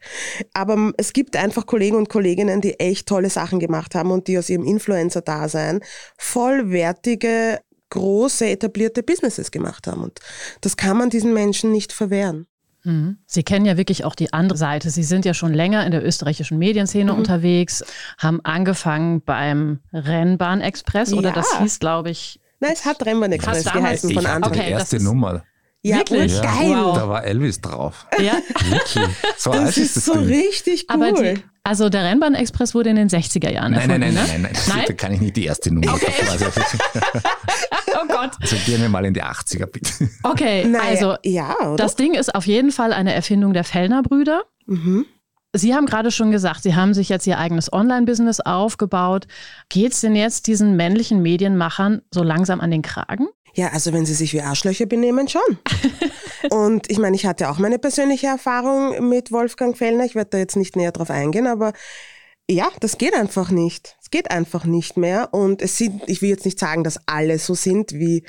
Aber 0.52 0.92
es 0.98 1.14
gibt 1.14 1.34
einfach 1.36 1.64
Kollegen 1.64 1.96
und 1.96 2.10
Kolleginnen, 2.10 2.60
die 2.60 2.78
echt 2.78 3.08
tolle 3.08 3.30
Sachen 3.30 3.58
gemacht 3.58 3.94
haben 3.94 4.10
und 4.10 4.28
die 4.28 4.36
aus 4.36 4.50
ihrem 4.50 4.64
Influencer-Dasein 4.64 5.80
vollwertige, 6.16 7.60
große, 7.90 8.46
etablierte 8.46 9.02
Businesses 9.02 9.50
gemacht 9.50 9.86
haben. 9.86 10.02
Und 10.02 10.20
das 10.60 10.76
kann 10.76 10.96
man 10.96 11.10
diesen 11.10 11.32
Menschen 11.32 11.72
nicht 11.72 11.92
verwehren. 11.92 12.46
Mhm. 12.84 13.18
Sie 13.26 13.42
kennen 13.42 13.64
ja 13.64 13.76
wirklich 13.76 14.04
auch 14.04 14.14
die 14.14 14.32
andere 14.32 14.58
Seite. 14.58 14.90
Sie 14.90 15.02
sind 15.02 15.24
ja 15.24 15.34
schon 15.34 15.54
länger 15.54 15.84
in 15.86 15.90
der 15.90 16.04
österreichischen 16.04 16.58
Medienszene 16.58 17.12
mhm. 17.12 17.18
unterwegs, 17.18 17.82
haben 18.18 18.40
angefangen 18.44 19.22
beim 19.22 19.80
Rennbahn-Express 19.92 21.12
oder 21.12 21.30
ja. 21.30 21.34
das 21.34 21.58
hieß, 21.58 21.78
glaube 21.78 22.10
ich. 22.10 22.40
Nein, 22.60 22.72
es 22.74 22.84
hat 22.84 23.04
Rennbahn-Express 23.04 23.64
geheißen 23.64 24.10
von 24.12 24.26
Anfang. 24.26 24.52
Okay, 24.52 24.66
die 24.66 24.72
erste 24.72 25.02
Nummer. 25.02 25.44
Ja, 25.86 25.98
Wirklich? 25.98 26.34
Ja, 26.34 26.40
geil. 26.40 26.70
Wow. 26.70 26.96
Da 26.96 27.08
war 27.10 27.24
Elvis 27.24 27.60
drauf. 27.60 28.06
Ja. 28.18 28.38
Wirklich. 28.70 29.04
So 29.36 29.52
das 29.52 29.76
ist, 29.76 29.98
ist 29.98 30.06
so 30.06 30.14
Ding. 30.14 30.28
richtig 30.28 30.86
cool. 30.88 31.08
Aber 31.08 31.22
die, 31.22 31.42
also 31.62 31.90
der 31.90 32.04
Rennbahn-Express 32.04 32.74
wurde 32.74 32.88
in 32.88 32.96
den 32.96 33.10
60er 33.10 33.50
Jahren 33.50 33.72
nein, 33.72 33.90
erfunden, 33.90 34.00
nein, 34.00 34.14
nein, 34.14 34.14
ne? 34.14 34.20
nein, 34.32 34.42
nein, 34.42 34.52
nein, 34.54 34.76
nein. 34.76 34.84
Da 34.86 34.92
kann 34.94 35.12
ich 35.12 35.20
nicht 35.20 35.36
die 35.36 35.44
erste 35.44 35.74
Nummer 35.74 35.92
okay. 35.92 36.10
Also, 36.30 36.46
oh 38.02 38.08
Gott. 38.08 38.30
Also 38.40 38.56
gehen 38.64 38.80
wir 38.80 38.88
mal 38.88 39.04
in 39.04 39.12
die 39.12 39.22
80er, 39.22 39.66
bitte. 39.66 39.92
Okay, 40.22 40.64
naja, 40.64 40.84
also 40.88 41.16
ja, 41.22 41.54
oder? 41.60 41.76
das 41.76 41.96
Ding 41.96 42.14
ist 42.14 42.34
auf 42.34 42.46
jeden 42.46 42.72
Fall 42.72 42.94
eine 42.94 43.12
Erfindung 43.12 43.52
der 43.52 43.64
Fellner-Brüder. 43.64 44.42
Mhm. 44.64 45.04
Sie 45.52 45.74
haben 45.74 45.84
gerade 45.84 46.10
schon 46.10 46.30
gesagt, 46.30 46.62
Sie 46.62 46.74
haben 46.74 46.94
sich 46.94 47.10
jetzt 47.10 47.26
Ihr 47.26 47.38
eigenes 47.38 47.70
Online-Business 47.70 48.40
aufgebaut. 48.40 49.26
Geht 49.68 49.92
es 49.92 50.00
denn 50.00 50.16
jetzt 50.16 50.46
diesen 50.46 50.76
männlichen 50.76 51.20
Medienmachern 51.20 52.00
so 52.10 52.22
langsam 52.22 52.60
an 52.60 52.70
den 52.70 52.80
Kragen? 52.80 53.28
Ja, 53.54 53.68
also 53.68 53.92
wenn 53.92 54.04
sie 54.04 54.14
sich 54.14 54.32
wie 54.32 54.42
Arschlöcher 54.42 54.86
benehmen, 54.86 55.28
schon. 55.28 55.58
und 56.50 56.90
ich 56.90 56.98
meine, 56.98 57.14
ich 57.14 57.24
hatte 57.24 57.48
auch 57.48 57.58
meine 57.58 57.78
persönliche 57.78 58.26
Erfahrung 58.26 59.08
mit 59.08 59.30
Wolfgang 59.30 59.76
Fellner. 59.76 60.04
Ich 60.04 60.14
werde 60.14 60.30
da 60.30 60.38
jetzt 60.38 60.56
nicht 60.56 60.76
näher 60.76 60.92
drauf 60.92 61.10
eingehen, 61.10 61.46
aber 61.46 61.72
ja, 62.50 62.68
das 62.80 62.98
geht 62.98 63.14
einfach 63.14 63.50
nicht. 63.50 63.96
Es 64.02 64.10
geht 64.10 64.30
einfach 64.30 64.64
nicht 64.64 64.96
mehr. 64.96 65.32
Und 65.32 65.62
es 65.62 65.78
sind, 65.78 66.02
ich 66.08 66.20
will 66.20 66.30
jetzt 66.30 66.44
nicht 66.44 66.58
sagen, 66.58 66.84
dass 66.84 66.98
alle 67.06 67.38
so 67.38 67.54
sind 67.54 67.92
wie 67.92 68.26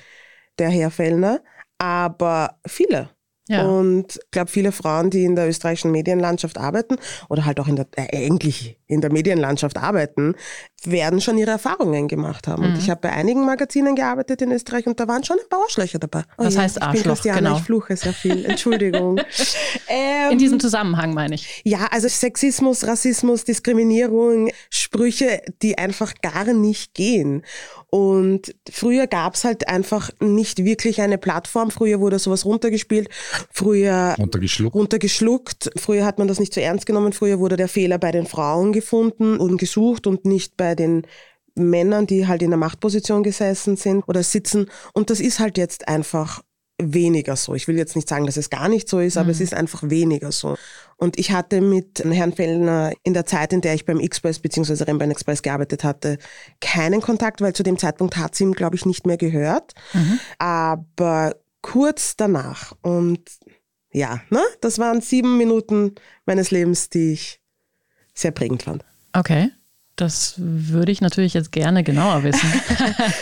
der 0.59 0.69
Herr 0.69 0.91
Fellner, 0.91 1.41
aber 1.79 2.59
viele. 2.65 3.09
Ja. 3.47 3.63
Und 3.63 4.15
ich 4.15 4.31
glaube, 4.31 4.49
viele 4.49 4.71
Frauen, 4.71 5.11
die 5.11 5.23
in 5.23 5.35
der 5.35 5.47
österreichischen 5.47 5.91
Medienlandschaft 5.91 6.57
arbeiten 6.57 6.95
oder 7.29 7.45
halt 7.45 7.59
auch 7.59 7.67
in 7.67 7.75
der, 7.75 7.87
äh, 7.95 8.25
eigentlich 8.25 8.79
in 8.87 9.01
der 9.01 9.11
Medienlandschaft 9.11 9.77
arbeiten, 9.77 10.35
werden 10.83 11.21
schon 11.21 11.37
ihre 11.37 11.51
Erfahrungen 11.51 12.07
gemacht 12.07 12.47
haben. 12.47 12.63
Mhm. 12.63 12.69
Und 12.69 12.77
ich 12.79 12.89
habe 12.89 13.01
bei 13.01 13.11
einigen 13.11 13.45
Magazinen 13.45 13.95
gearbeitet 13.95 14.41
in 14.41 14.51
Österreich 14.51 14.87
und 14.87 14.99
da 14.99 15.07
waren 15.07 15.23
schon 15.23 15.37
ein 15.37 15.49
paar 15.49 15.61
Arschlöcher 15.61 15.99
dabei. 15.99 16.23
Oh 16.37 16.45
Was 16.45 16.55
ja, 16.55 16.61
heißt 16.61 16.81
Arschloch? 16.81 16.95
Ich 16.95 17.03
bin 17.03 17.11
Christiane, 17.11 17.41
genau. 17.41 17.57
ich 17.57 17.63
fluche 17.63 17.95
sehr 17.95 18.13
viel. 18.13 18.45
Entschuldigung. 18.45 19.19
ähm, 19.87 20.31
in 20.31 20.37
diesem 20.37 20.59
Zusammenhang 20.59 21.13
meine 21.13 21.35
ich. 21.35 21.61
Ja, 21.63 21.87
also 21.91 22.07
Sexismus, 22.07 22.85
Rassismus, 22.85 23.43
Diskriminierung, 23.43 24.49
Sprüche, 24.69 25.41
die 25.61 25.77
einfach 25.77 26.13
gar 26.21 26.51
nicht 26.53 26.93
gehen. 26.93 27.43
Und 27.95 28.53
früher 28.69 29.07
gab 29.07 29.35
es 29.35 29.45
halt 29.45 29.69
einfach 29.69 30.09
nicht 30.19 30.65
wirklich 30.65 30.99
eine 30.99 31.17
Plattform. 31.17 31.71
Früher 31.71 32.01
wurde 32.01 32.19
sowas 32.19 32.43
runtergespielt, 32.43 33.07
früher 33.49 34.15
runtergeschluckt. 34.19 34.75
runtergeschluckt. 34.75 35.71
Früher 35.77 36.03
hat 36.03 36.19
man 36.19 36.27
das 36.27 36.37
nicht 36.37 36.53
so 36.53 36.59
ernst 36.59 36.87
genommen. 36.87 37.13
Früher 37.13 37.39
wurde 37.39 37.55
der 37.55 37.69
Fehler 37.69 37.97
bei 37.97 38.11
den 38.11 38.25
Frauen 38.25 38.73
gefunden 38.73 39.37
und 39.37 39.55
gesucht 39.55 40.07
und 40.07 40.25
nicht 40.25 40.57
bei 40.57 40.75
den 40.75 41.03
Männern, 41.55 42.05
die 42.05 42.27
halt 42.27 42.41
in 42.41 42.49
der 42.49 42.59
Machtposition 42.59 43.23
gesessen 43.23 43.77
sind 43.77 44.03
oder 44.09 44.23
sitzen. 44.23 44.69
Und 44.91 45.09
das 45.09 45.21
ist 45.21 45.39
halt 45.39 45.57
jetzt 45.57 45.87
einfach 45.87 46.41
weniger 46.77 47.37
so. 47.37 47.55
Ich 47.55 47.69
will 47.69 47.77
jetzt 47.77 47.95
nicht 47.95 48.09
sagen, 48.09 48.25
dass 48.25 48.35
es 48.35 48.49
gar 48.49 48.67
nicht 48.67 48.89
so 48.89 48.99
ist, 48.99 49.15
aber 49.15 49.27
mhm. 49.27 49.31
es 49.31 49.39
ist 49.39 49.53
einfach 49.53 49.83
weniger 49.83 50.33
so. 50.33 50.57
Und 50.97 51.19
ich 51.19 51.31
hatte 51.31 51.61
mit 51.61 52.03
Herrn 52.05 52.33
Fellner 52.33 52.93
in 53.03 53.13
der 53.13 53.25
Zeit, 53.25 53.51
in 53.51 53.61
der 53.61 53.73
ich 53.73 53.85
beim 53.85 53.99
Express 53.99 54.39
bzw. 54.39 54.83
Rennbahn 54.83 55.11
Express 55.11 55.41
gearbeitet 55.41 55.83
hatte, 55.83 56.17
keinen 56.61 57.01
Kontakt, 57.01 57.41
weil 57.41 57.53
zu 57.53 57.63
dem 57.63 57.77
Zeitpunkt 57.77 58.15
hat 58.17 58.33
es 58.33 58.41
ihm, 58.41 58.53
glaube 58.53 58.75
ich, 58.75 58.85
nicht 58.85 59.05
mehr 59.05 59.17
gehört. 59.17 59.73
Mhm. 59.93 60.19
Aber 60.37 61.35
kurz 61.61 62.15
danach 62.15 62.73
und 62.81 63.19
ja, 63.91 64.21
ne, 64.29 64.41
das 64.61 64.77
waren 64.77 65.01
sieben 65.01 65.37
Minuten 65.37 65.95
meines 66.25 66.51
Lebens, 66.51 66.89
die 66.89 67.13
ich 67.13 67.39
sehr 68.13 68.31
prägend 68.31 68.63
fand. 68.63 68.85
Okay. 69.13 69.51
Das 69.95 70.33
würde 70.37 70.91
ich 70.91 70.99
natürlich 70.99 71.33
jetzt 71.33 71.53
gerne 71.53 71.81
genauer 71.81 72.23
wissen. 72.23 72.51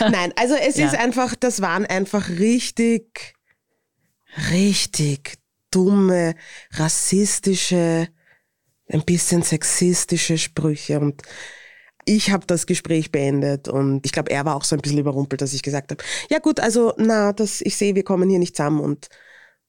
Nein, 0.00 0.32
also 0.36 0.54
es 0.54 0.76
ja. 0.76 0.86
ist 0.86 0.96
einfach, 0.96 1.36
das 1.36 1.60
waren 1.60 1.86
einfach 1.86 2.28
richtig 2.28 3.34
richtig 4.50 5.38
dumme, 5.74 6.34
rassistische, 6.72 8.08
ein 8.88 9.02
bisschen 9.04 9.42
sexistische 9.42 10.38
Sprüche 10.38 11.00
und 11.00 11.22
ich 12.06 12.30
habe 12.30 12.46
das 12.46 12.66
Gespräch 12.66 13.10
beendet 13.10 13.68
und 13.68 14.04
ich 14.04 14.12
glaube, 14.12 14.30
er 14.30 14.44
war 14.44 14.56
auch 14.56 14.64
so 14.64 14.76
ein 14.76 14.82
bisschen 14.82 14.98
überrumpelt, 14.98 15.40
dass 15.40 15.54
ich 15.54 15.62
gesagt 15.62 15.90
habe, 15.90 16.04
ja 16.30 16.38
gut, 16.38 16.60
also 16.60 16.92
na, 16.98 17.32
das, 17.32 17.60
ich 17.62 17.76
sehe, 17.76 17.94
wir 17.94 18.04
kommen 18.04 18.28
hier 18.28 18.38
nicht 18.38 18.56
zusammen 18.56 18.80
und, 18.80 19.08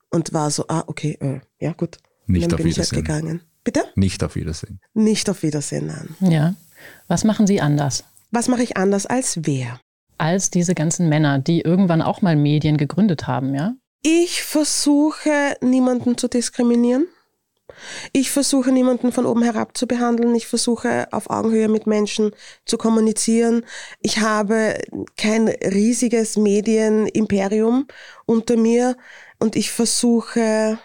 und 0.10 0.34
war 0.34 0.52
so, 0.52 0.66
ah, 0.68 0.84
okay, 0.88 1.18
äh, 1.22 1.40
ja 1.60 1.74
gut. 1.74 1.98
Nicht 2.28 2.54
auf 2.54 2.60
halt 2.60 2.66
Wiedersehen. 2.66 2.98
Halt 2.98 3.06
gegangen. 3.06 3.42
Bitte? 3.64 3.84
Nicht 3.96 4.24
auf 4.24 4.36
Wiedersehen. 4.36 4.80
Nicht 4.94 5.30
auf 5.30 5.44
Wiedersehen, 5.44 5.88
nein. 5.88 6.32
Ja. 6.32 6.56
Was 7.08 7.24
machen 7.24 7.48
Sie 7.48 7.62
anders? 7.62 8.04
Was 8.32 8.48
mache 8.48 8.64
ich 8.64 8.78
anders 8.78 9.06
als 9.06 9.40
wer? 9.44 9.80
Als 10.18 10.50
diese 10.50 10.76
ganzen 10.76 11.10
Männer, 11.10 11.40
die 11.40 11.62
irgendwann 11.62 12.02
auch 12.02 12.22
mal 12.22 12.36
Medien 12.36 12.78
gegründet 12.78 13.28
haben, 13.28 13.54
ja? 13.56 13.76
Ich 14.08 14.44
versuche 14.44 15.58
niemanden 15.62 16.16
zu 16.16 16.28
diskriminieren. 16.28 17.08
Ich 18.14 18.30
versuche 18.30 18.72
niemanden 18.72 19.12
von 19.12 19.26
oben 19.26 19.42
herab 19.42 19.76
zu 19.76 19.88
behandeln. 19.88 20.36
Ich 20.36 20.46
versuche 20.46 21.12
auf 21.12 21.32
Augenhöhe 21.32 21.70
mit 21.70 21.88
Menschen 21.88 22.30
zu 22.66 22.78
kommunizieren. 22.78 23.66
Ich 24.02 24.20
habe 24.20 24.78
kein 25.18 25.48
riesiges 25.48 26.38
Medienimperium 26.38 27.88
unter 28.28 28.58
mir 28.58 28.96
und 29.40 29.56
ich 29.56 29.72
versuche 29.72 30.78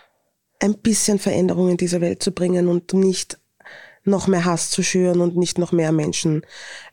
ein 0.58 0.78
bisschen 0.78 1.18
Veränderung 1.18 1.68
in 1.68 1.76
diese 1.76 2.00
Welt 2.00 2.22
zu 2.22 2.32
bringen 2.32 2.68
und 2.68 2.94
nicht 2.94 3.38
noch 4.02 4.28
mehr 4.28 4.46
Hass 4.46 4.70
zu 4.70 4.82
schüren 4.82 5.20
und 5.20 5.36
nicht 5.36 5.58
noch 5.58 5.72
mehr 5.72 5.92
Menschen 5.92 6.40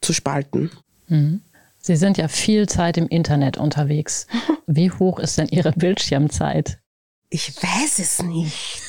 zu 0.02 0.12
spalten. 0.12 0.72
Mhm. 1.08 1.40
Sie 1.88 1.96
sind 1.96 2.18
ja 2.18 2.28
viel 2.28 2.68
Zeit 2.68 2.98
im 2.98 3.08
Internet 3.08 3.58
unterwegs. 3.58 4.28
Wie 4.68 4.92
hoch 4.92 5.20
ist 5.20 5.38
denn 5.38 5.48
Ihre 5.48 5.72
Bildschirmzeit? 5.72 6.80
Ich 7.30 7.56
weiß 7.64 8.00
es 8.00 8.22
nicht. 8.22 8.82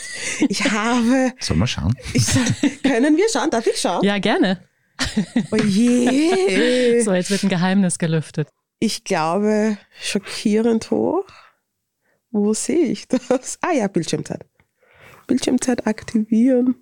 Ich 0.48 0.64
habe. 0.64 1.32
Sollen 1.40 1.60
wir 1.60 1.68
schauen? 1.68 1.96
Ich, 2.12 2.26
können 2.82 3.16
wir 3.16 3.28
schauen? 3.32 3.50
Darf 3.50 3.68
ich 3.68 3.80
schauen? 3.80 4.02
Ja, 4.04 4.18
gerne. 4.18 4.64
Oh 5.52 5.56
je. 5.56 7.00
So, 7.04 7.14
jetzt 7.14 7.30
wird 7.30 7.44
ein 7.44 7.48
Geheimnis 7.48 8.00
gelüftet. 8.00 8.48
Ich 8.80 9.04
glaube, 9.04 9.78
schockierend 10.00 10.90
hoch. 10.90 11.24
Wo 12.32 12.52
sehe 12.52 12.86
ich 12.86 13.06
das? 13.06 13.60
Ah 13.60 13.70
ja, 13.70 13.86
Bildschirmzeit. 13.86 14.44
Bildschirmzeit 15.28 15.86
aktivieren. 15.86 16.74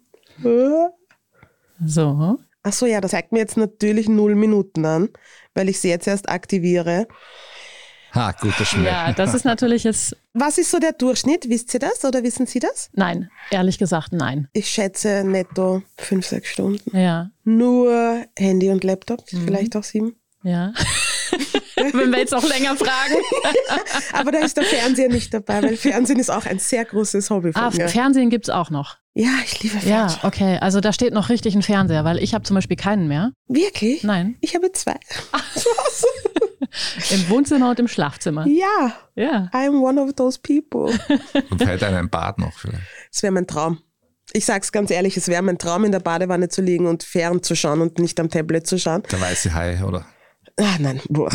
So. 1.85 2.39
Ach 2.67 2.73
so, 2.73 2.85
ja, 2.85 3.01
das 3.01 3.13
zeigt 3.13 3.31
mir 3.31 3.39
jetzt 3.39 3.57
natürlich 3.57 4.09
null 4.09 4.35
Minuten 4.35 4.85
an, 4.85 5.11
weil 5.55 5.69
ich 5.69 5.79
sie 5.79 5.89
jetzt 5.89 6.09
erst 6.09 6.29
aktiviere. 6.29 7.07
Ha, 8.13 8.33
guter 8.33 8.65
Schmerz. 8.65 8.87
Ja, 8.87 9.13
das 9.13 9.35
ist 9.35 9.45
natürlich 9.45 9.85
jetzt. 9.85 10.17
Was 10.35 10.59
ist 10.59 10.73
so 10.73 10.81
der 10.81 10.91
Durchschnitt? 10.91 11.49
Wisst 11.49 11.73
ihr 11.75 11.81
das 11.81 12.05
oder 12.05 12.25
wissen 12.25 12.47
Sie 12.47 12.59
das? 12.59 12.91
Nein, 12.93 13.31
ehrlich 13.53 13.79
gesagt, 13.79 14.13
nein. 14.13 14.49
Ich 14.53 14.69
schätze 14.69 15.23
netto 15.23 15.85
fünf, 15.97 16.27
sechs 16.27 16.49
Stunden. 16.49 16.97
Ja. 16.97 17.31
Nur 17.45 18.25
Handy 18.37 18.71
und 18.71 18.83
Laptop, 18.83 19.33
mhm. 19.33 19.45
vielleicht 19.45 19.77
auch 19.77 19.85
sieben. 19.85 20.17
Ja. 20.43 20.73
Wenn 21.77 22.11
wir 22.11 22.19
jetzt 22.19 22.35
auch 22.35 22.47
länger 22.47 22.77
fragen. 22.77 23.17
Aber 24.13 24.33
da 24.33 24.39
ist 24.39 24.57
der 24.57 24.65
Fernseher 24.65 25.09
nicht 25.09 25.33
dabei, 25.33 25.63
weil 25.63 25.77
Fernsehen 25.77 26.19
ist 26.19 26.31
auch 26.31 26.47
ein 26.47 26.59
sehr 26.59 26.85
großes 26.85 27.31
Hobby 27.31 27.53
von 27.53 27.63
ah, 27.63 27.71
mir. 27.71 27.89
Fernsehen 27.89 28.31
gibt 28.31 28.49
es 28.49 28.51
auch 28.51 28.71
noch. 28.71 28.97
Ja, 29.15 29.31
ich 29.45 29.63
liebe 29.63 29.79
Fernsehen. 29.79 29.91
Ja, 29.91 30.19
okay. 30.23 30.59
Also 30.61 30.81
da 30.81 30.93
steht 30.93 31.15
noch 31.15 31.29
richtig 31.29 31.55
ein 31.55 31.63
Fernseher, 31.63 32.05
weil 32.05 32.19
ich 32.19 32.35
habe 32.35 32.45
zum 32.45 32.55
Beispiel 32.55 32.77
keinen 32.77 33.09
mehr. 33.09 33.33
Wirklich? 33.49 34.03
Nein. 34.03 34.37
Ich 34.41 34.55
habe 34.55 34.71
zwei. 34.73 34.95
Im 37.11 37.29
Wohnzimmer 37.31 37.71
und 37.71 37.79
im 37.79 37.89
Schlafzimmer. 37.89 38.47
Ja. 38.47 38.93
Ja. 39.15 39.49
I'm 39.53 39.81
one 39.81 40.01
of 40.01 40.13
those 40.15 40.39
people. 40.39 40.93
Und 41.51 41.63
fällt 41.63 41.83
einem 41.83 41.99
ein 41.99 42.11
Bad 42.11 42.39
noch 42.39 42.59
vielleicht? 42.59 42.83
Es 43.11 43.23
wäre 43.23 43.33
mein 43.33 43.47
Traum. 43.47 43.79
Ich 44.33 44.45
sag's 44.45 44.73
ganz 44.73 44.91
ehrlich, 44.91 45.17
es 45.17 45.29
wäre 45.29 45.43
mein 45.43 45.57
Traum, 45.57 45.85
in 45.85 45.93
der 45.93 46.01
Badewanne 46.01 46.49
zu 46.49 46.61
liegen 46.61 46.87
und 46.87 47.03
fern 47.03 47.43
zu 47.43 47.55
schauen 47.55 47.81
und 47.81 47.99
nicht 47.99 48.19
am 48.21 48.29
Tablet 48.29 48.67
zu 48.67 48.79
schauen. 48.79 49.03
Der 49.11 49.21
weiße 49.21 49.55
Hai, 49.55 49.83
oder? 49.83 50.05
Ah, 50.59 50.77
nein, 50.79 51.01
aber, 51.11 51.31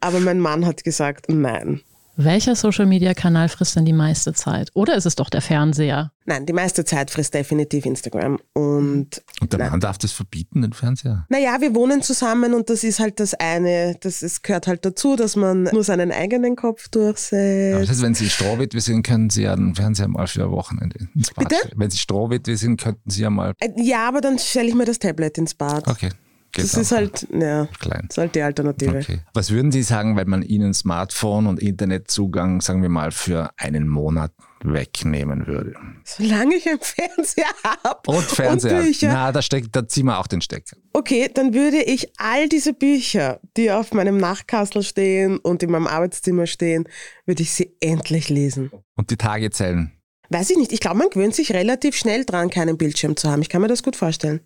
aber 0.00 0.20
mein 0.20 0.38
Mann 0.40 0.64
hat 0.66 0.84
gesagt, 0.84 1.26
nein. 1.28 1.80
Welcher 2.16 2.54
Social-Media-Kanal 2.54 3.48
frisst 3.48 3.74
denn 3.74 3.86
die 3.86 3.94
meiste 3.94 4.34
Zeit? 4.34 4.68
Oder 4.74 4.96
ist 4.96 5.06
es 5.06 5.16
doch 5.16 5.30
der 5.30 5.40
Fernseher? 5.40 6.12
Nein, 6.26 6.44
die 6.44 6.52
meiste 6.52 6.84
Zeit 6.84 7.10
frisst 7.10 7.32
definitiv 7.32 7.86
Instagram. 7.86 8.38
Und, 8.52 9.22
Und 9.40 9.50
der 9.52 9.58
nein. 9.58 9.70
Mann 9.70 9.80
darf 9.80 9.96
das 9.96 10.12
verbieten, 10.12 10.60
den 10.60 10.74
Fernseher? 10.74 11.24
Naja, 11.30 11.56
wir 11.62 11.74
wohnen 11.74 12.02
zusammen 12.02 12.52
und 12.52 12.68
das 12.68 12.84
ist 12.84 13.00
halt 13.00 13.18
das 13.18 13.32
eine, 13.32 13.96
das 14.00 14.22
ist, 14.22 14.42
gehört 14.42 14.66
halt 14.66 14.84
dazu, 14.84 15.16
dass 15.16 15.36
man 15.36 15.62
nur 15.72 15.84
seinen 15.84 16.12
eigenen 16.12 16.54
Kopf 16.54 16.88
durchsetzt. 16.90 17.80
das 17.80 17.88
heißt, 17.88 18.02
wenn 18.02 18.14
Sie 18.14 18.28
Strohwitwe 18.28 18.82
sind, 18.82 19.04
können 19.06 19.30
Sie 19.30 19.44
ja 19.44 19.56
den 19.56 19.74
Fernseher 19.74 20.08
mal 20.08 20.26
für 20.26 20.44
ein 20.44 20.50
Wochenende 20.50 21.08
ins 21.14 21.30
Bad 21.32 21.48
Bitte? 21.48 21.60
stellen. 21.62 21.74
Wenn 21.80 21.90
Sie 21.90 21.98
Strohwitwe 21.98 22.56
sind, 22.58 22.78
könnten 22.78 23.08
Sie 23.10 23.22
ja 23.22 23.30
mal... 23.30 23.54
Äh, 23.58 23.70
Ja, 23.78 24.06
aber 24.06 24.20
dann 24.20 24.38
stelle 24.38 24.68
ich 24.68 24.74
mir 24.74 24.84
das 24.84 24.98
Tablet 24.98 25.38
ins 25.38 25.54
Bad. 25.54 25.88
Okay, 25.88 26.10
geht 26.52 26.64
das 26.64 26.74
ist 26.74 26.92
halt, 26.92 27.26
ja, 27.32 27.66
Klein. 27.80 28.04
das 28.08 28.16
ist 28.16 28.18
halt 28.18 28.34
die 28.34 28.42
Alternative. 28.42 28.98
Okay. 28.98 29.20
Was 29.34 29.50
würden 29.50 29.72
Sie 29.72 29.82
sagen, 29.82 30.16
wenn 30.16 30.28
man 30.28 30.42
Ihnen 30.42 30.74
Smartphone 30.74 31.46
und 31.46 31.60
Internetzugang, 31.60 32.60
sagen 32.60 32.82
wir 32.82 32.88
mal, 32.88 33.10
für 33.10 33.50
einen 33.56 33.88
Monat 33.88 34.32
wegnehmen 34.62 35.46
würde? 35.46 35.74
Solange 36.04 36.54
ich 36.56 36.68
einen 36.68 36.80
Fernseher 36.80 37.46
habe 37.64 38.00
Und 38.10 38.22
Fernseher. 38.24 38.78
und 38.78 38.84
Bücher. 38.84 39.08
Na, 39.12 39.32
da, 39.32 39.42
steckt, 39.42 39.74
da 39.74 39.86
ziehen 39.88 40.06
wir 40.06 40.18
auch 40.18 40.26
den 40.26 40.40
Stecker. 40.40 40.76
Okay, 40.92 41.30
dann 41.32 41.54
würde 41.54 41.82
ich 41.82 42.12
all 42.18 42.48
diese 42.48 42.72
Bücher, 42.72 43.40
die 43.56 43.70
auf 43.72 43.92
meinem 43.92 44.18
Nachtkastel 44.18 44.82
stehen 44.82 45.38
und 45.38 45.62
in 45.62 45.70
meinem 45.70 45.86
Arbeitszimmer 45.86 46.46
stehen, 46.46 46.88
würde 47.26 47.42
ich 47.42 47.52
sie 47.52 47.74
endlich 47.80 48.28
lesen. 48.28 48.70
Und 48.96 49.10
die 49.10 49.16
Tage 49.16 49.50
zählen. 49.50 49.92
Weiß 50.28 50.48
ich 50.50 50.56
nicht. 50.56 50.72
Ich 50.72 50.80
glaube, 50.80 50.96
man 50.98 51.10
gewöhnt 51.10 51.34
sich 51.34 51.52
relativ 51.52 51.94
schnell 51.94 52.24
dran, 52.24 52.48
keinen 52.48 52.78
Bildschirm 52.78 53.16
zu 53.16 53.30
haben. 53.30 53.42
Ich 53.42 53.50
kann 53.50 53.60
mir 53.60 53.68
das 53.68 53.82
gut 53.82 53.96
vorstellen. 53.96 54.40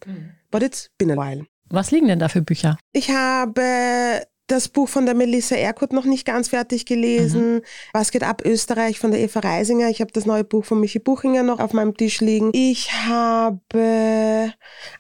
But 0.51 0.63
it's 0.65 0.91
been 0.99 1.11
a 1.13 1.17
while. 1.17 1.47
Was 1.69 1.91
liegen 1.91 2.09
denn 2.09 2.19
da 2.19 2.29
für 2.29 2.43
Bücher? 2.43 2.79
Ich 2.93 3.11
habe 3.11 4.23
das 4.47 4.69
Buch 4.69 4.89
von 4.89 5.07
der 5.07 5.15
Melissa 5.15 5.57
Erkut 5.57 5.93
noch 5.93 6.05
nicht 6.05 6.25
ganz 6.25 6.49
fertig 6.49 6.87
gelesen. 6.87 7.63
Was 7.93 8.11
geht 8.13 8.23
ab 8.23 8.43
Österreich 8.45 8.99
von 8.99 9.11
der 9.11 9.21
Eva 9.21 9.41
Reisinger. 9.41 9.89
Ich 9.89 10.01
habe 10.01 10.13
das 10.13 10.27
neue 10.27 10.45
Buch 10.45 10.65
von 10.65 10.79
Michi 10.81 10.99
Buchinger 11.01 11.43
noch 11.43 11.59
auf 11.59 11.73
meinem 11.73 11.97
Tisch 11.97 12.21
liegen. 12.21 12.51
Ich 12.53 12.93
habe, 12.93 14.53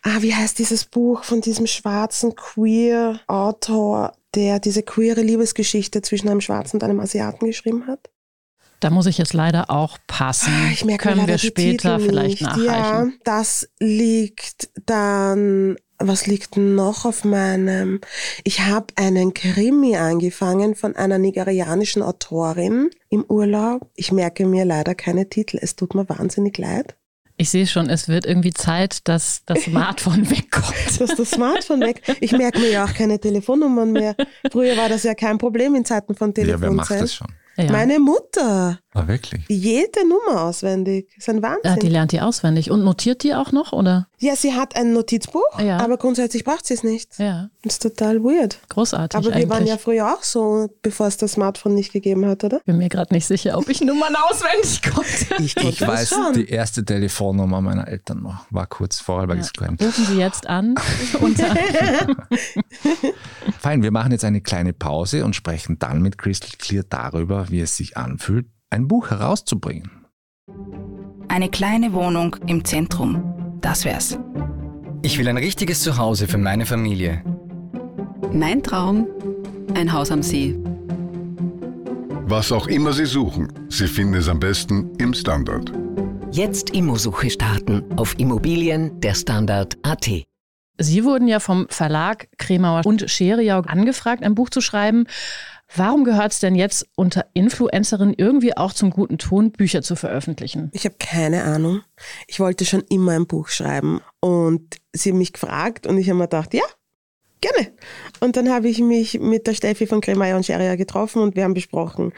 ah, 0.02 0.16
wie 0.20 0.34
heißt 0.34 0.58
dieses 0.58 0.84
Buch 0.84 1.22
von 1.22 1.40
diesem 1.40 1.66
schwarzen 1.66 2.34
Queer-Autor, 2.34 4.12
der 4.34 4.58
diese 4.58 4.82
queere 4.82 5.22
Liebesgeschichte 5.22 6.02
zwischen 6.02 6.28
einem 6.28 6.40
Schwarzen 6.40 6.76
und 6.76 6.84
einem 6.84 7.00
Asiaten 7.00 7.46
geschrieben 7.46 7.86
hat? 7.86 8.10
Da 8.80 8.90
muss 8.90 9.06
ich 9.06 9.16
jetzt 9.16 9.32
leider 9.32 9.70
auch 9.70 9.96
passen. 10.06 10.52
Ah, 10.52 10.70
Ich 10.72 10.84
merke 10.84 11.08
Können 11.08 11.26
wir 11.26 11.38
später 11.38 11.98
vielleicht 11.98 12.42
nachreichen. 12.42 12.66
Ja, 12.66 13.06
das 13.24 13.68
liegt 13.78 14.68
dann. 14.84 15.76
Was 15.98 16.26
liegt 16.26 16.56
noch 16.56 17.04
auf 17.06 17.24
meinem? 17.24 18.00
Ich 18.44 18.60
habe 18.60 18.86
einen 18.96 19.32
Krimi 19.32 19.96
angefangen 19.96 20.74
von 20.74 20.94
einer 20.94 21.18
nigerianischen 21.18 22.02
Autorin 22.02 22.90
im 23.08 23.24
Urlaub. 23.24 23.88
Ich 23.94 24.12
merke 24.12 24.46
mir 24.46 24.64
leider 24.64 24.94
keine 24.94 25.28
Titel. 25.28 25.58
Es 25.60 25.74
tut 25.74 25.94
mir 25.94 26.08
wahnsinnig 26.08 26.58
leid. 26.58 26.96
Ich 27.38 27.50
sehe 27.50 27.66
schon, 27.66 27.90
es 27.90 28.08
wird 28.08 28.24
irgendwie 28.24 28.52
Zeit, 28.54 29.08
dass 29.08 29.42
das 29.46 29.62
Smartphone 29.64 30.30
wegkommt. 30.30 31.00
Dass 31.00 31.14
das 31.16 31.30
Smartphone 31.30 31.80
weg. 31.80 32.02
Ich 32.20 32.32
merke 32.32 32.58
mir 32.60 32.70
ja 32.70 32.84
auch 32.84 32.94
keine 32.94 33.18
Telefonnummern 33.18 33.92
mehr. 33.92 34.16
Früher 34.50 34.76
war 34.76 34.88
das 34.88 35.02
ja 35.02 35.14
kein 35.14 35.38
Problem 35.38 35.74
in 35.74 35.84
Zeiten 35.84 36.14
von 36.14 36.32
Ja, 36.36 36.60
wer 36.60 36.70
macht 36.70 36.88
Telefonzellen. 36.88 37.00
das 37.02 37.14
schon? 37.14 37.28
Ja. 37.56 37.70
Meine 37.72 37.98
Mutter. 37.98 38.78
Ah, 38.92 39.06
wirklich? 39.08 39.42
Jede 39.48 40.06
Nummer 40.08 40.42
auswendig. 40.44 41.08
Das 41.16 41.24
ist 41.24 41.28
ein 41.28 41.42
Wahnsinn. 41.42 41.60
Ja, 41.70 41.76
die 41.76 41.88
lernt 41.88 42.12
die 42.12 42.20
auswendig. 42.20 42.70
Und 42.70 42.82
notiert 42.84 43.22
die 43.22 43.34
auch 43.34 43.52
noch, 43.52 43.72
oder? 43.72 44.08
Ja, 44.18 44.36
sie 44.36 44.54
hat 44.54 44.74
ein 44.76 44.92
Notizbuch, 44.94 45.58
Ja. 45.60 45.78
aber 45.78 45.98
grundsätzlich 45.98 46.44
braucht 46.44 46.66
sie 46.66 46.74
es 46.74 46.82
nicht. 46.82 47.18
Ja, 47.18 47.50
Das 47.62 47.74
ist 47.74 47.82
total 47.82 48.22
weird. 48.24 48.58
großartig 48.70 49.16
Aber 49.18 49.26
wir 49.28 49.34
eigentlich. 49.34 49.48
waren 49.50 49.66
ja 49.66 49.76
früher 49.76 50.14
auch 50.14 50.22
so, 50.22 50.68
bevor 50.82 51.06
es 51.08 51.16
das 51.18 51.32
Smartphone 51.32 51.74
nicht 51.74 51.92
gegeben 51.92 52.26
hat, 52.26 52.42
oder? 52.44 52.60
bin 52.64 52.78
mir 52.78 52.88
gerade 52.88 53.12
nicht 53.14 53.26
sicher, 53.26 53.58
ob 53.58 53.68
ich 53.68 53.80
Nummern 53.82 54.14
auswendig 54.30 54.82
konnte. 54.82 55.42
Ich, 55.42 55.56
Ich 55.56 55.80
weiß 55.86 56.14
die 56.34 56.48
erste 56.48 56.84
Telefonnummer 56.84 57.60
meiner 57.60 57.86
Eltern 57.88 58.22
noch. 58.22 58.46
War 58.50 58.66
kurz 58.66 59.00
vorher 59.00 59.26
bei 59.26 59.36
Glenn. 59.36 59.76
Rufen 59.80 60.04
Sie 60.06 60.16
jetzt 60.18 60.46
an. 60.46 60.74
Fein, 63.66 63.82
wir 63.82 63.90
machen 63.90 64.12
jetzt 64.12 64.24
eine 64.24 64.40
kleine 64.40 64.72
Pause 64.72 65.24
und 65.24 65.34
sprechen 65.34 65.80
dann 65.80 66.00
mit 66.00 66.18
Crystal 66.18 66.52
Clear 66.56 66.84
darüber, 66.88 67.50
wie 67.50 67.58
es 67.58 67.76
sich 67.76 67.96
anfühlt, 67.96 68.46
ein 68.70 68.86
Buch 68.86 69.10
herauszubringen. 69.10 70.06
Eine 71.26 71.50
kleine 71.50 71.92
Wohnung 71.92 72.36
im 72.46 72.64
Zentrum. 72.64 73.58
Das 73.60 73.84
wär's. 73.84 74.20
Ich 75.02 75.18
will 75.18 75.26
ein 75.26 75.36
richtiges 75.36 75.82
Zuhause 75.82 76.28
für 76.28 76.38
meine 76.38 76.64
Familie. 76.64 77.24
Mein 78.32 78.62
Traum, 78.62 79.08
ein 79.74 79.92
Haus 79.92 80.12
am 80.12 80.22
See. 80.22 80.56
Was 82.24 82.52
auch 82.52 82.68
immer 82.68 82.92
Sie 82.92 83.06
suchen, 83.06 83.52
Sie 83.68 83.88
finden 83.88 84.14
es 84.14 84.28
am 84.28 84.38
besten 84.38 84.92
im 84.98 85.12
Standard. 85.12 85.72
Jetzt 86.30 86.70
Immosuche 86.70 87.30
starten 87.30 87.82
auf 87.96 88.16
Immobilien 88.20 89.00
der 89.00 89.14
Standard.at. 89.14 90.08
Sie 90.78 91.04
wurden 91.04 91.28
ja 91.28 91.40
vom 91.40 91.66
Verlag 91.68 92.28
Kremauer 92.38 92.84
und 92.84 93.10
Scheriau 93.10 93.60
angefragt, 93.60 94.22
ein 94.22 94.34
Buch 94.34 94.50
zu 94.50 94.60
schreiben. 94.60 95.06
Warum 95.74 96.04
gehört 96.04 96.32
es 96.32 96.40
denn 96.40 96.54
jetzt 96.54 96.86
unter 96.94 97.26
Influencerin 97.34 98.14
irgendwie 98.16 98.56
auch 98.56 98.72
zum 98.72 98.90
guten 98.90 99.18
Ton, 99.18 99.50
Bücher 99.50 99.82
zu 99.82 99.96
veröffentlichen? 99.96 100.70
Ich 100.72 100.84
habe 100.84 100.96
keine 100.98 101.44
Ahnung. 101.44 101.82
Ich 102.28 102.38
wollte 102.38 102.64
schon 102.64 102.84
immer 102.88 103.12
ein 103.12 103.26
Buch 103.26 103.48
schreiben 103.48 104.00
und 104.20 104.76
sie 104.92 105.10
haben 105.10 105.18
mich 105.18 105.32
gefragt 105.32 105.86
und 105.86 105.98
ich 105.98 106.08
habe 106.08 106.18
mir 106.18 106.24
gedacht, 106.24 106.54
ja, 106.54 106.62
gerne. 107.40 107.72
Und 108.20 108.36
dann 108.36 108.48
habe 108.50 108.68
ich 108.68 108.80
mich 108.80 109.18
mit 109.18 109.46
der 109.46 109.54
Steffi 109.54 109.86
von 109.86 110.00
Kremeyer 110.00 110.36
und 110.36 110.46
Scheria 110.46 110.76
getroffen 110.76 111.22
und 111.22 111.36
wir 111.36 111.44
haben 111.44 111.54
besprochen, 111.54 112.12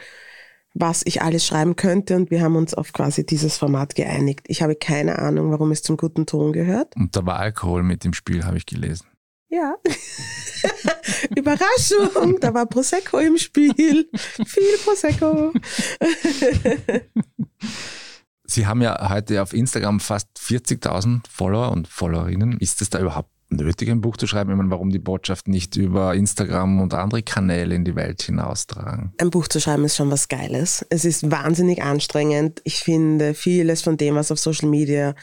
was 0.79 1.01
ich 1.05 1.21
alles 1.21 1.45
schreiben 1.45 1.75
könnte 1.75 2.15
und 2.15 2.31
wir 2.31 2.41
haben 2.41 2.55
uns 2.55 2.73
auf 2.73 2.93
quasi 2.93 3.25
dieses 3.25 3.57
Format 3.57 3.95
geeinigt. 3.95 4.45
Ich 4.47 4.61
habe 4.61 4.75
keine 4.75 5.19
Ahnung, 5.19 5.51
warum 5.51 5.71
es 5.71 5.83
zum 5.83 5.97
guten 5.97 6.25
Ton 6.25 6.53
gehört. 6.53 6.95
Und 6.95 7.15
da 7.15 7.25
war 7.25 7.37
Alkohol 7.37 7.83
mit 7.83 8.05
im 8.05 8.13
Spiel, 8.13 8.45
habe 8.45 8.57
ich 8.57 8.65
gelesen. 8.65 9.05
Ja. 9.49 9.75
Überraschung, 11.35 12.39
da 12.39 12.53
war 12.53 12.65
Prosecco 12.65 13.17
im 13.17 13.37
Spiel. 13.37 14.09
Viel 14.45 14.77
Prosecco. 14.83 15.51
Sie 18.45 18.65
haben 18.65 18.81
ja 18.81 19.09
heute 19.09 19.41
auf 19.41 19.53
Instagram 19.53 19.99
fast 19.99 20.29
40.000 20.39 21.21
Follower 21.29 21.71
und 21.71 21.87
Followerinnen. 21.87 22.57
Ist 22.59 22.81
es 22.81 22.89
da 22.89 22.99
überhaupt 22.99 23.31
nötig, 23.49 23.89
ein 23.89 24.01
Buch 24.01 24.17
zu 24.17 24.27
schreiben? 24.27 24.51
Ich 24.51 24.57
meine, 24.57 24.71
warum 24.71 24.89
die 24.89 24.99
Botschaft 24.99 25.47
nicht 25.47 25.75
über 25.75 26.13
Instagram 26.15 26.81
und 26.81 26.93
andere 26.93 27.23
Kanäle 27.23 27.75
in 27.75 27.85
die 27.85 27.95
Welt 27.95 28.21
hinaustragen? 28.21 29.13
Ein 29.17 29.29
Buch 29.29 29.47
zu 29.47 29.59
schreiben 29.59 29.85
ist 29.85 29.95
schon 29.95 30.11
was 30.11 30.27
Geiles. 30.27 30.85
Es 30.89 31.05
ist 31.05 31.29
wahnsinnig 31.31 31.83
anstrengend. 31.83 32.61
Ich 32.63 32.79
finde, 32.79 33.33
vieles 33.33 33.81
von 33.81 33.97
dem, 33.97 34.15
was 34.15 34.31
auf 34.31 34.39
Social 34.39 34.69
Media 34.69 35.15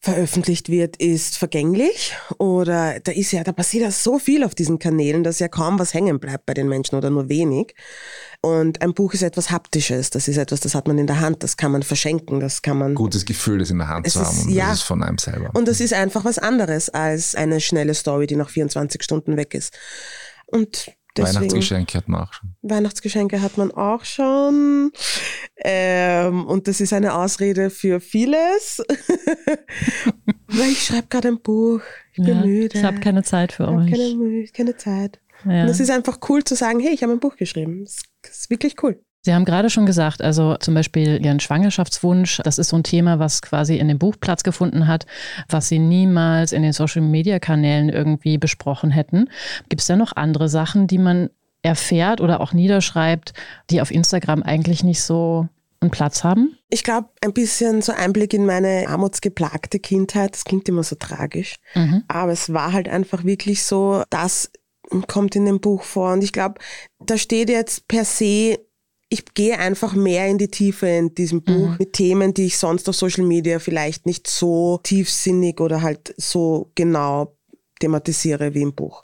veröffentlicht 0.00 0.70
wird, 0.70 0.96
ist 0.96 1.36
vergänglich. 1.36 2.14
Oder 2.38 3.00
da 3.00 3.12
ist 3.12 3.32
ja, 3.32 3.44
da 3.44 3.52
passiert 3.52 3.84
ja 3.84 3.90
so 3.90 4.18
viel 4.18 4.44
auf 4.44 4.54
diesen 4.54 4.78
Kanälen, 4.78 5.22
dass 5.22 5.38
ja 5.38 5.48
kaum 5.48 5.78
was 5.78 5.92
hängen 5.92 6.18
bleibt 6.18 6.46
bei 6.46 6.54
den 6.54 6.68
Menschen 6.68 6.96
oder 6.96 7.10
nur 7.10 7.28
wenig. 7.28 7.74
Und 8.40 8.80
ein 8.80 8.94
Buch 8.94 9.12
ist 9.12 9.22
etwas 9.22 9.50
Haptisches. 9.50 10.08
Das 10.08 10.26
ist 10.26 10.38
etwas, 10.38 10.60
das 10.60 10.74
hat 10.74 10.88
man 10.88 10.96
in 10.96 11.06
der 11.06 11.20
Hand. 11.20 11.42
Das 11.42 11.58
kann 11.58 11.72
man 11.72 11.82
verschenken. 11.82 12.40
Das 12.40 12.62
kann 12.62 12.78
man. 12.78 12.94
Gutes 12.94 13.26
Gefühl, 13.26 13.58
das 13.58 13.70
in 13.70 13.78
der 13.78 13.88
Hand 13.88 14.08
zu 14.08 14.20
haben 14.20 14.30
ist- 14.30 14.46
und 14.46 14.52
ja. 14.54 14.70
das 14.70 14.78
ist 14.78 14.84
von 14.84 15.02
einem 15.02 15.18
selber. 15.18 15.50
Und 15.52 15.68
das 15.68 15.80
ist 15.80 15.92
einfach 15.92 16.24
was 16.24 16.38
anderes 16.38 16.88
als 16.88 17.34
eine 17.34 17.60
schnelle 17.60 17.92
Story, 17.92 18.26
die 18.26 18.36
nach 18.36 18.48
24 18.48 19.02
Stunden 19.02 19.36
weg 19.36 19.52
ist. 19.52 19.76
Und 20.46 20.92
deswegen. 21.22 21.36
Weihnachtsgeschenke 21.42 21.98
hat 21.98 22.08
man 22.08 22.20
auch 22.22 22.32
schon. 22.32 22.54
Weihnachtsgeschenke 22.62 23.40
hat 23.42 23.56
man 23.58 23.70
auch 23.72 24.04
schon. 24.04 24.92
Ähm, 25.56 26.46
und 26.46 26.68
das 26.68 26.80
ist 26.80 26.92
eine 26.92 27.14
Ausrede 27.14 27.70
für 27.70 28.00
vieles. 28.00 28.82
Weil 30.48 30.70
ich 30.70 30.84
schreibe 30.84 31.06
gerade 31.08 31.28
ein 31.28 31.40
Buch. 31.40 31.80
Ich 32.12 32.18
bin 32.24 32.26
Ja, 32.38 32.44
müde. 32.44 32.78
ich 32.78 32.84
habe 32.84 33.00
keine 33.00 33.22
Zeit 33.22 33.52
für 33.52 33.68
euch. 33.68 33.90
keine, 33.90 34.44
keine 34.52 34.76
Zeit. 34.76 35.20
Ja. 35.44 35.62
Und 35.62 35.68
es 35.68 35.80
ist 35.80 35.90
einfach 35.90 36.18
cool 36.28 36.44
zu 36.44 36.54
sagen, 36.54 36.80
hey, 36.80 36.92
ich 36.92 37.02
habe 37.02 37.12
ein 37.12 37.20
Buch 37.20 37.36
geschrieben. 37.36 37.84
Das 38.22 38.32
ist 38.36 38.50
wirklich 38.50 38.82
cool. 38.82 39.00
Sie 39.22 39.34
haben 39.34 39.44
gerade 39.44 39.68
schon 39.68 39.84
gesagt, 39.84 40.22
also 40.22 40.56
zum 40.56 40.74
Beispiel 40.74 41.22
Ihren 41.22 41.40
Schwangerschaftswunsch, 41.40 42.40
das 42.42 42.58
ist 42.58 42.68
so 42.68 42.76
ein 42.76 42.84
Thema, 42.84 43.18
was 43.18 43.42
quasi 43.42 43.76
in 43.76 43.88
dem 43.88 43.98
Buch 43.98 44.16
Platz 44.18 44.42
gefunden 44.42 44.86
hat, 44.86 45.04
was 45.48 45.68
Sie 45.68 45.78
niemals 45.78 46.52
in 46.52 46.62
den 46.62 46.72
Social-Media-Kanälen 46.72 47.90
irgendwie 47.90 48.38
besprochen 48.38 48.90
hätten. 48.90 49.28
Gibt 49.68 49.82
es 49.82 49.88
da 49.88 49.96
noch 49.96 50.16
andere 50.16 50.48
Sachen, 50.48 50.86
die 50.86 50.98
man 50.98 51.28
erfährt 51.62 52.22
oder 52.22 52.40
auch 52.40 52.54
niederschreibt, 52.54 53.34
die 53.68 53.82
auf 53.82 53.90
Instagram 53.90 54.42
eigentlich 54.42 54.82
nicht 54.84 55.02
so 55.02 55.48
einen 55.80 55.90
Platz 55.90 56.24
haben? 56.24 56.56
Ich 56.70 56.82
glaube, 56.82 57.08
ein 57.22 57.34
bisschen 57.34 57.82
so 57.82 57.92
Einblick 57.92 58.32
in 58.32 58.46
meine 58.46 58.86
armutsgeplagte 58.88 59.80
Kindheit. 59.80 60.34
Das 60.34 60.44
klingt 60.44 60.66
immer 60.68 60.82
so 60.82 60.96
tragisch. 60.96 61.56
Mhm. 61.74 62.04
Aber 62.08 62.32
es 62.32 62.54
war 62.54 62.72
halt 62.72 62.88
einfach 62.88 63.24
wirklich 63.24 63.64
so, 63.64 64.02
dass 64.08 64.50
kommt 65.06 65.36
in 65.36 65.44
dem 65.44 65.60
Buch 65.60 65.82
vor. 65.82 66.12
Und 66.12 66.24
ich 66.24 66.32
glaube, 66.32 66.60
da 66.98 67.16
steht 67.16 67.48
jetzt 67.48 67.86
per 67.86 68.04
se, 68.04 68.58
ich 69.12 69.34
gehe 69.34 69.58
einfach 69.58 69.92
mehr 69.92 70.28
in 70.28 70.38
die 70.38 70.48
Tiefe 70.48 70.86
in 70.86 71.14
diesem 71.14 71.42
Buch 71.42 71.70
mhm. 71.70 71.76
mit 71.78 71.92
Themen, 71.94 72.32
die 72.32 72.46
ich 72.46 72.58
sonst 72.58 72.88
auf 72.88 72.94
Social 72.94 73.24
Media 73.24 73.58
vielleicht 73.58 74.06
nicht 74.06 74.30
so 74.30 74.78
tiefsinnig 74.82 75.60
oder 75.60 75.82
halt 75.82 76.14
so 76.16 76.70
genau 76.76 77.36
thematisiere 77.80 78.54
wie 78.54 78.62
im 78.62 78.72
Buch. 78.72 79.02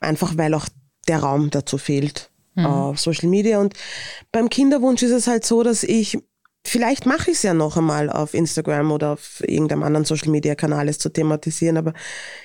Einfach 0.00 0.36
weil 0.36 0.54
auch 0.54 0.68
der 1.08 1.18
Raum 1.18 1.50
dazu 1.50 1.78
fehlt 1.78 2.30
mhm. 2.54 2.66
auf 2.66 3.00
Social 3.00 3.28
Media. 3.28 3.58
Und 3.60 3.74
beim 4.30 4.48
Kinderwunsch 4.48 5.02
ist 5.02 5.10
es 5.10 5.26
halt 5.26 5.44
so, 5.44 5.62
dass 5.62 5.82
ich 5.82 6.18
Vielleicht 6.66 7.06
mache 7.06 7.30
ich 7.30 7.38
es 7.38 7.42
ja 7.42 7.54
noch 7.54 7.78
einmal 7.78 8.10
auf 8.10 8.34
Instagram 8.34 8.92
oder 8.92 9.14
auf 9.14 9.42
irgendeinem 9.46 9.82
anderen 9.82 10.04
Social 10.04 10.28
Media 10.28 10.54
Kanal 10.54 10.90
es 10.90 10.98
zu 10.98 11.08
thematisieren, 11.08 11.78
aber 11.78 11.94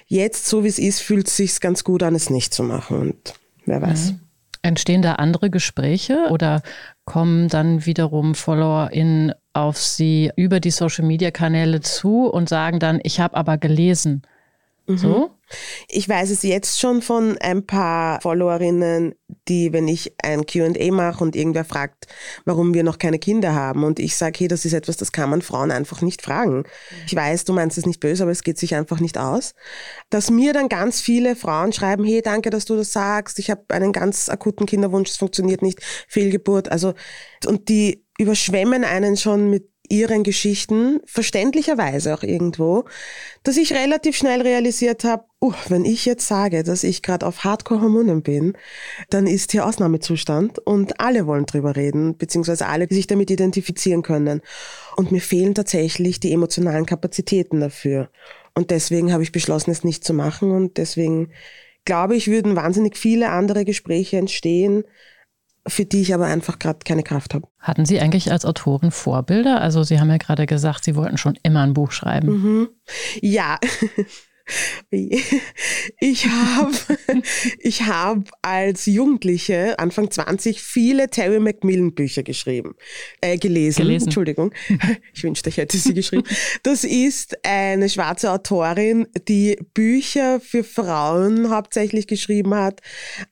jetzt, 0.08 0.48
so 0.48 0.64
wie 0.64 0.70
es 0.70 0.80
ist, 0.80 1.02
fühlt 1.02 1.28
es 1.28 1.36
sich 1.36 1.60
ganz 1.60 1.84
gut 1.84 2.02
an, 2.02 2.16
es 2.16 2.30
nicht 2.30 2.54
zu 2.54 2.64
machen 2.64 2.98
und 2.98 3.34
wer 3.66 3.82
weiß. 3.82 4.14
Mhm. 4.14 4.20
Entstehen 4.62 5.02
da 5.02 5.16
andere 5.16 5.50
Gespräche 5.50 6.28
oder 6.32 6.64
kommen 7.06 7.50
dann 7.50 7.86
wiederum 7.86 8.36
FollowerInnen 8.36 9.34
auf 9.54 9.78
Sie 9.78 10.32
über 10.36 10.60
die 10.60 10.72
Social 10.72 11.06
Media 11.06 11.32
Kanäle 11.32 11.82
zu 11.82 12.28
und 12.28 12.50
sagen 12.50 12.80
dann, 12.80 13.00
ich 13.04 13.20
habe 13.20 13.38
aber 13.38 13.58
gelesen? 13.58 14.24
Mhm. 14.88 14.98
So? 14.98 15.35
Ich 15.88 16.08
weiß 16.08 16.30
es 16.32 16.44
jetzt 16.44 16.80
schon 16.80 17.02
von 17.02 17.38
ein 17.40 17.66
paar 17.66 18.20
Followerinnen, 18.22 19.16
die, 19.48 19.74
wenn 19.74 19.88
ich 19.88 20.14
ein 20.22 20.46
QA 20.46 20.92
mache 20.92 21.24
und 21.24 21.36
irgendwer 21.36 21.66
fragt, 21.66 22.08
warum 22.46 22.74
wir 22.74 22.84
noch 22.84 22.98
keine 22.98 23.20
Kinder 23.20 23.54
haben 23.54 23.84
und 23.84 24.00
ich 24.00 24.16
sage, 24.16 24.40
hey, 24.40 24.48
das 24.48 24.66
ist 24.66 24.74
etwas, 24.74 24.98
das 24.98 25.12
kann 25.12 25.30
man 25.30 25.42
Frauen 25.42 25.72
einfach 25.72 26.02
nicht 26.02 26.22
fragen. 26.22 26.64
Ich 27.06 27.16
weiß, 27.16 27.46
du 27.46 27.54
meinst 27.54 27.78
es 27.78 27.86
nicht 27.86 28.00
böse, 28.00 28.24
aber 28.24 28.32
es 28.32 28.44
geht 28.44 28.58
sich 28.58 28.76
einfach 28.76 29.00
nicht 29.00 29.18
aus. 29.18 29.54
Dass 30.10 30.32
mir 30.32 30.54
dann 30.54 30.70
ganz 30.70 31.02
viele 31.02 31.36
Frauen 31.36 31.74
schreiben, 31.74 32.04
hey, 32.06 32.22
danke, 32.22 32.50
dass 32.50 32.66
du 32.66 32.76
das 32.76 32.92
sagst, 32.92 33.40
ich 33.40 33.50
habe 33.50 33.64
einen 33.70 33.92
ganz 33.92 34.30
akuten 34.30 34.66
Kinderwunsch, 34.66 35.12
es 35.12 35.18
funktioniert 35.18 35.62
nicht, 35.62 35.82
Fehlgeburt. 36.08 36.72
Also, 36.72 36.94
und 37.46 37.70
die 37.70 38.06
überschwemmen 38.18 38.84
einen 38.84 39.18
schon 39.18 39.50
mit 39.50 39.75
ihren 39.90 40.24
Geschichten, 40.24 41.00
verständlicherweise 41.06 42.14
auch 42.14 42.24
irgendwo, 42.24 42.86
dass 43.44 43.58
ich 43.58 43.74
relativ 43.74 44.16
schnell 44.16 44.42
realisiert 44.42 45.04
habe, 45.04 45.26
uh, 45.42 45.54
wenn 45.70 45.86
ich 45.86 46.06
jetzt 46.06 46.28
sage, 46.28 46.64
dass 46.64 46.84
ich 46.84 47.02
gerade 47.02 47.26
auf 47.26 47.44
Hardcore-Hormonen 47.44 48.22
bin, 48.22 48.54
dann 49.10 49.28
ist 49.28 49.52
hier 49.52 49.66
Ausnahmezustand 49.66 50.60
und 50.60 51.00
alle 51.00 51.28
wollen 51.28 51.46
drüber 51.46 51.76
reden, 51.76 52.18
beziehungsweise 52.18 52.68
alle, 52.68 52.88
die 52.88 52.96
sich 52.96 53.08
damit 53.08 53.30
identifizieren 53.32 54.02
können. 54.02 54.42
Und 54.96 55.12
mir 55.12 55.22
fehlen 55.22 55.56
tatsächlich 55.56 56.20
die 56.20 56.34
emotionalen 56.34 56.86
Kapazitäten 56.86 57.60
dafür. 57.60 58.10
Und 58.54 58.72
deswegen 58.72 59.12
habe 59.12 59.24
ich 59.24 59.32
beschlossen, 59.32 59.72
es 59.72 59.84
nicht 59.84 60.04
zu 60.04 60.14
machen 60.14 60.52
und 60.52 60.78
deswegen 60.78 61.32
glaube 61.86 62.16
ich, 62.16 62.28
würden 62.28 62.56
wahnsinnig 62.56 62.98
viele 62.98 63.30
andere 63.30 63.64
Gespräche 63.64 64.18
entstehen, 64.18 64.84
für 65.68 65.86
die 65.86 66.02
ich 66.02 66.14
aber 66.14 66.26
einfach 66.26 66.60
gerade 66.60 66.80
keine 66.86 67.04
Kraft 67.04 67.34
habe. 67.34 67.48
Hatten 67.60 67.86
Sie 67.86 68.00
eigentlich 68.00 68.32
als 68.32 68.46
Autorin 68.46 68.92
Vorbilder? 68.92 69.62
Also 69.62 69.84
Sie 69.84 70.00
haben 70.00 70.10
ja 70.10 70.18
gerade 70.18 70.46
gesagt, 70.46 70.84
Sie 70.84 70.96
wollten 70.96 71.18
schon 71.18 71.38
immer 71.44 71.62
ein 71.62 71.74
Buch 71.74 71.92
schreiben. 71.92 72.28
Mhm. 72.28 72.70
Ja, 73.22 73.60
Ich 76.00 76.28
habe 76.28 76.72
ich 77.60 77.82
hab 77.84 78.30
als 78.42 78.86
Jugendliche, 78.86 79.78
Anfang 79.80 80.12
20, 80.12 80.62
viele 80.62 81.10
Terry 81.10 81.40
Macmillan 81.40 81.94
Bücher 81.94 82.24
geschrieben, 82.24 82.76
äh, 83.22 83.38
gelesen. 83.38 83.84
gelesen. 83.84 84.06
Entschuldigung, 84.06 84.54
ich 85.14 85.24
wünschte, 85.24 85.50
ich 85.50 85.58
hätte 85.58 85.78
sie 85.78 85.94
geschrieben. 85.94 86.24
Das 86.64 86.84
ist 86.84 87.38
eine 87.46 87.90
schwarze 87.90 88.32
Autorin, 88.32 89.08
die 89.28 89.58
Bücher 89.74 90.40
für 90.40 90.64
Frauen 90.64 91.50
hauptsächlich 91.50 92.08
geschrieben 92.08 92.54
hat, 92.56 92.82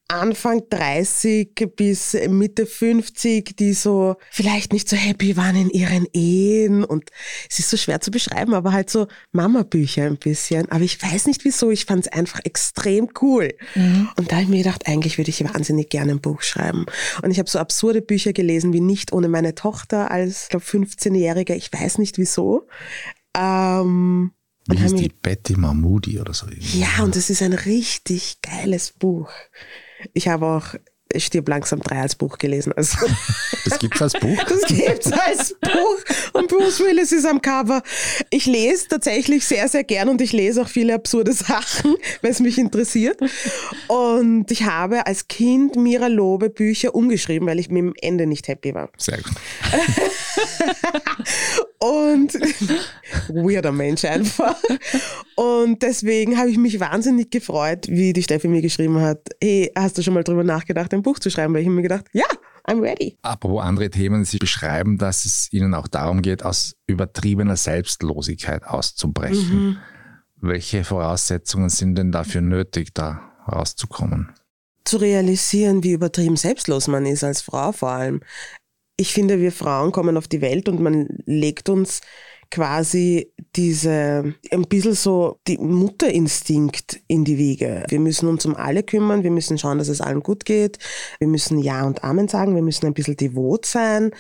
Anfang 0.08 0.64
30 0.70 1.54
bis 1.76 2.16
Mitte 2.28 2.66
50, 2.66 3.56
die 3.56 3.74
so 3.74 4.16
vielleicht 4.32 4.74
nicht 4.74 4.90
so 4.90 4.96
happy 4.96 5.38
waren 5.38 5.56
in 5.56 5.70
ihren 5.70 6.08
Ehen 6.14 6.84
und 6.84 7.10
es 7.50 7.60
ist 7.60 7.70
so 7.70 7.78
schwer 7.78 8.02
zu 8.02 8.12
beschreiben, 8.12 8.54
aber 8.54 8.74
halt 8.74 8.90
so 8.90 9.08
Mama-Bücher 9.32 10.04
ein 10.04 10.18
bisschen. 10.18 10.70
Aber 10.72 10.84
ich 10.84 11.03
weiß 11.04 11.28
nicht 11.28 11.46
wieso, 11.46 11.72
ich 11.72 11.86
fand 11.86 12.06
es 12.06 12.12
einfach 12.12 12.40
extrem 12.44 13.10
cool. 13.22 13.54
Mhm. 13.76 14.10
Und 14.18 14.32
da 14.32 14.36
habe 14.36 14.44
ich 14.44 14.50
mir 14.50 14.64
gedacht, 14.64 14.88
eigentlich 14.88 15.18
würde 15.18 15.30
ich 15.30 15.44
wahnsinnig 15.44 15.90
gerne 15.90 16.12
ein 16.12 16.22
Buch 16.22 16.42
schreiben. 16.42 16.86
Und 17.22 17.32
ich 17.32 17.40
habe 17.40 17.50
so 17.50 17.60
absurde 17.60 18.02
Bücher 18.02 18.34
gelesen 18.34 18.74
wie 18.74 18.82
Nicht 18.82 19.14
ohne 19.14 19.28
meine 19.28 19.56
Tochter 19.56 20.12
als, 20.12 20.50
glaube 20.50 20.66
15-Jähriger. 20.66 21.56
Ich 21.56 21.72
weiß 21.72 21.98
nicht 21.98 22.18
wieso. 22.18 22.68
Ähm, 23.36 24.32
wie 24.68 24.78
hieß 24.78 24.96
die 24.96 25.10
Betty 25.10 25.56
Mahmoudi 25.56 26.20
oder 26.20 26.34
so? 26.34 26.48
Ja, 26.50 27.04
und 27.04 27.16
das 27.16 27.30
ist 27.30 27.42
ein 27.42 27.54
richtig 27.54 28.42
geiles 28.42 28.92
Buch. 28.92 29.30
Ich 30.14 30.28
habe 30.28 30.46
auch 30.46 30.76
Stirb 31.20 31.50
langsam 31.50 31.80
drei 31.82 32.02
als 32.02 32.16
Buch 32.16 32.38
gelesen. 32.38 32.74
Also 32.74 32.98
das 33.66 33.80
gibt's 33.80 34.02
als 34.02 34.14
Buch? 34.14 34.38
Das 34.44 34.62
gibt's 34.68 35.12
als 35.12 35.56
Buch. 35.62 36.32
Und 36.34 36.48
Bruce 36.48 36.80
Willis 36.80 37.12
ist 37.12 37.26
am 37.26 37.42
Cover. 37.42 37.82
Ich 38.30 38.46
lese 38.46 38.88
tatsächlich 38.90 39.46
sehr, 39.46 39.68
sehr 39.68 39.84
gern 39.84 40.10
und 40.10 40.22
ich 40.22 40.34
lese 40.34 40.62
auch 40.62 40.68
viele 40.68 40.94
absurde 40.94 41.34
Sachen, 41.34 41.96
weil 42.22 42.32
es 42.32 42.40
mich 42.40 42.58
interessiert. 42.58 43.20
Und 43.88 44.52
ich 44.52 44.64
habe 44.64 45.06
als 45.06 45.28
Kind 45.28 45.76
Mira 45.76 46.08
Lobe 46.08 46.50
Bücher 46.50 46.96
umgeschrieben, 46.96 47.48
weil 47.48 47.60
ich 47.60 47.70
mit 47.70 47.84
dem 47.84 47.94
Ende 48.02 48.28
nicht 48.28 48.48
happy 48.48 48.74
war. 48.74 48.90
Sehr 48.98 49.18
gut. 49.18 49.34
und 51.80 52.34
weirder 53.30 53.72
Mensch 53.72 54.06
einfach. 54.06 54.56
Und 55.36 55.82
deswegen 55.82 56.38
habe 56.38 56.50
ich 56.50 56.58
mich 56.58 56.80
wahnsinnig 56.80 57.32
gefreut, 57.32 57.88
wie 57.88 58.14
die 58.14 58.24
Steffi 58.24 58.48
mir 58.48 58.62
geschrieben 58.62 59.02
hat, 59.02 59.30
hey, 59.42 59.72
hast 59.76 59.98
du 59.98 60.02
schon 60.02 60.14
mal 60.14 60.24
drüber 60.24 60.44
nachgedacht, 60.44 60.94
ein 60.94 61.02
Buch 61.02 61.20
zu 61.20 61.30
schreiben? 61.30 61.54
Weil 61.54 61.62
ich 61.62 61.68
mir 61.68 61.82
gedacht, 61.82 62.06
ja, 62.14 62.26
I'm 62.68 62.82
ready. 62.82 63.18
Apropos 63.22 63.62
andere 63.64 63.90
Themen, 63.90 64.24
Sie 64.26 64.38
beschreiben, 64.38 64.98
dass 64.98 65.26
es 65.26 65.52
Ihnen 65.52 65.74
auch 65.74 65.88
darum 65.88 66.22
geht, 66.22 66.44
aus 66.44 66.76
übertriebener 66.88 67.58
Selbstlosigkeit 67.58 68.64
auszubrechen. 68.64 69.66
Mhm. 69.66 69.78
Welche 70.38 70.84
Voraussetzungen 70.84 71.70
sind 71.70 71.96
denn 71.96 72.12
dafür 72.12 72.42
nötig, 72.42 72.94
da 72.94 73.32
rauszukommen? 73.48 74.32
Zu 74.86 74.98
realisieren, 74.98 75.84
wie 75.84 75.94
übertrieben 75.94 76.36
selbstlos 76.36 76.88
man 76.88 77.06
ist 77.06 77.24
als 77.24 77.42
Frau 77.42 77.72
vor 77.72 77.90
allem 77.90 78.22
ich 78.98 79.14
finde, 79.14 79.40
wir 79.40 79.52
Frauen 79.52 79.92
kommen 79.92 80.18
auf 80.18 80.28
die 80.28 80.42
Welt 80.42 80.70
und 80.70 80.80
man 80.80 81.08
legt 81.26 81.70
uns 81.70 82.02
quasi 82.52 83.34
diese, 83.56 84.36
ein 84.52 84.64
bisschen 84.64 84.94
so 84.94 85.40
die 85.48 85.58
Mutterinstinkt 85.58 87.02
in 87.08 87.26
die 87.26 87.40
Wiege. 87.40 87.84
Wir 87.90 88.00
müssen 88.00 88.30
uns 88.30 88.46
um 88.46 88.56
alle 88.56 88.84
kümmern, 88.84 89.24
wir 89.24 89.32
müssen 89.32 89.58
schauen, 89.58 89.80
dass 89.80 89.88
es 89.88 90.02
allen 90.02 90.22
gut 90.22 90.46
geht, 90.46 90.78
wir 91.18 91.28
müssen 91.28 91.58
Ja 91.58 91.84
und 91.84 92.04
Amen 92.04 92.28
sagen, 92.28 92.54
wir 92.54 92.62
müssen 92.62 92.86
ein 92.86 92.94
bisschen 92.94 93.18
devot 93.18 93.66
sein 93.66 94.12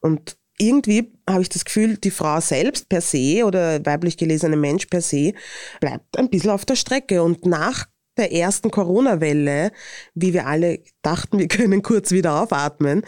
und 0.00 0.36
irgendwie 0.58 1.12
habe 1.28 1.42
ich 1.42 1.48
das 1.48 1.64
Gefühl, 1.64 1.96
die 1.98 2.10
Frau 2.10 2.40
selbst 2.40 2.88
per 2.88 3.00
se 3.00 3.44
oder 3.44 3.84
weiblich 3.84 4.16
gelesene 4.16 4.56
Mensch 4.56 4.86
per 4.86 5.02
se 5.02 5.34
bleibt 5.80 6.18
ein 6.18 6.30
bisschen 6.30 6.50
auf 6.50 6.64
der 6.64 6.76
Strecke 6.76 7.22
und 7.22 7.46
nach 7.46 7.86
der 8.16 8.32
ersten 8.32 8.70
Corona-Welle, 8.70 9.72
wie 10.14 10.32
wir 10.32 10.46
alle 10.46 10.80
dachten, 11.02 11.38
wir 11.38 11.48
können 11.48 11.82
kurz 11.82 12.10
wieder 12.10 12.42
aufatmen, 12.42 13.02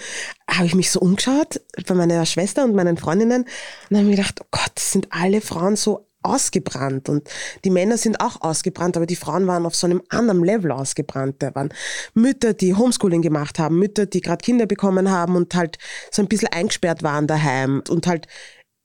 habe 0.51 0.67
ich 0.67 0.75
mich 0.75 0.91
so 0.91 1.01
umgeschaut 1.01 1.61
bei 1.87 1.95
meiner 1.95 2.25
Schwester 2.27 2.65
und 2.65 2.75
meinen 2.75 2.97
Freundinnen 2.97 3.45
und 3.91 3.97
habe 3.97 4.07
mir 4.07 4.17
gedacht, 4.17 4.41
oh 4.43 4.49
Gott, 4.51 4.79
sind 4.79 5.09
alle 5.11 5.41
Frauen 5.41 5.77
so 5.77 6.09
ausgebrannt 6.23 7.09
und 7.09 7.29
die 7.65 7.71
Männer 7.71 7.97
sind 7.97 8.21
auch 8.21 8.41
ausgebrannt, 8.41 8.97
aber 8.97 9.07
die 9.07 9.17
Frauen 9.17 9.47
waren 9.47 9.67
auf 9.67 9.77
so 9.77 9.87
einem 9.87 10.03
anderen 10.09 10.45
Level 10.45 10.73
ausgebrannt. 10.73 11.37
Da 11.39 11.55
waren 11.55 11.73
Mütter, 12.15 12.55
die 12.55 12.75
Homeschooling 12.75 13.23
gemacht 13.23 13.59
haben, 13.59 13.79
Mütter, 13.79 14.07
die 14.07 14.21
gerade 14.21 14.43
Kinder 14.45 14.67
bekommen 14.67 15.11
haben 15.11 15.37
und 15.37 15.55
halt 15.55 15.79
so 16.11 16.21
ein 16.21 16.29
bisschen 16.29 16.49
eingesperrt 16.49 17.03
waren 17.03 17.27
daheim 17.27 17.83
und 17.89 18.07
halt 18.07 18.27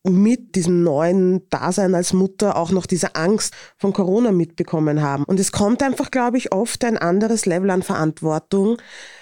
mit 0.04 0.56
diesem 0.56 0.84
neuen 0.84 1.48
Dasein 1.50 1.96
als 1.96 2.12
Mutter 2.12 2.58
auch 2.58 2.72
noch 2.72 2.86
diese 2.86 3.16
Angst 3.16 3.54
von 3.78 3.94
Corona 3.94 4.32
mitbekommen 4.32 5.02
haben. 5.02 5.24
Und 5.24 5.40
es 5.40 5.52
kommt 5.54 5.82
einfach, 5.82 6.12
glaube 6.12 6.38
ich, 6.38 6.52
oft 6.52 6.84
ein 6.84 6.98
anderes 6.98 7.46
Level 7.46 7.70
an 7.70 7.84
Verantwortung 7.84 8.78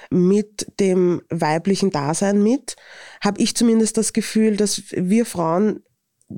mit 0.09 0.67
dem 0.79 1.21
weiblichen 1.29 1.91
Dasein 1.91 2.41
mit. 2.41 2.75
Habe 3.23 3.41
ich 3.41 3.55
zumindest 3.55 3.97
das 3.97 4.11
Gefühl, 4.11 4.57
dass 4.57 4.83
wir 4.91 5.25
Frauen 5.25 5.83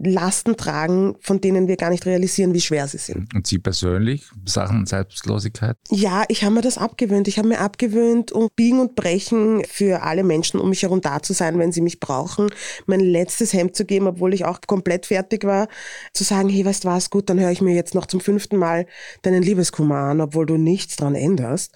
Lasten 0.03 0.57
tragen, 0.57 1.15
von 1.19 1.41
denen 1.41 1.67
wir 1.67 1.77
gar 1.77 1.89
nicht 1.89 2.05
realisieren, 2.05 2.53
wie 2.53 2.61
schwer 2.61 2.87
sie 2.87 2.97
sind. 2.97 3.33
Und 3.33 3.47
Sie 3.47 3.59
persönlich, 3.59 4.29
Sachen 4.45 4.85
Selbstlosigkeit? 4.85 5.77
Ja, 5.89 6.23
ich 6.27 6.43
habe 6.43 6.55
mir 6.55 6.61
das 6.61 6.77
abgewöhnt. 6.77 7.27
Ich 7.27 7.37
habe 7.37 7.47
mir 7.47 7.59
abgewöhnt, 7.59 8.31
um 8.31 8.49
Biegen 8.55 8.79
und 8.79 8.95
Brechen 8.95 9.63
für 9.65 10.03
alle 10.03 10.23
Menschen 10.23 10.59
um 10.59 10.69
mich 10.69 10.81
herum 10.83 11.01
da 11.01 11.21
zu 11.21 11.33
sein, 11.33 11.59
wenn 11.59 11.71
sie 11.71 11.81
mich 11.81 11.99
brauchen, 11.99 12.49
mein 12.85 12.99
letztes 12.99 13.53
Hemd 13.53 13.75
zu 13.75 13.85
geben, 13.85 14.07
obwohl 14.07 14.33
ich 14.33 14.45
auch 14.45 14.59
komplett 14.65 15.05
fertig 15.05 15.43
war, 15.43 15.67
zu 16.13 16.23
sagen, 16.23 16.49
hey, 16.49 16.65
weißt 16.65 16.83
du 16.83 16.87
was, 16.87 17.09
gut, 17.09 17.29
dann 17.29 17.39
höre 17.39 17.51
ich 17.51 17.61
mir 17.61 17.75
jetzt 17.75 17.95
noch 17.95 18.05
zum 18.05 18.19
fünften 18.19 18.57
Mal 18.57 18.87
deinen 19.21 19.43
Liebeskummer 19.43 19.97
an, 19.97 20.21
obwohl 20.21 20.45
du 20.45 20.57
nichts 20.57 20.95
dran 20.95 21.15
änderst. 21.15 21.73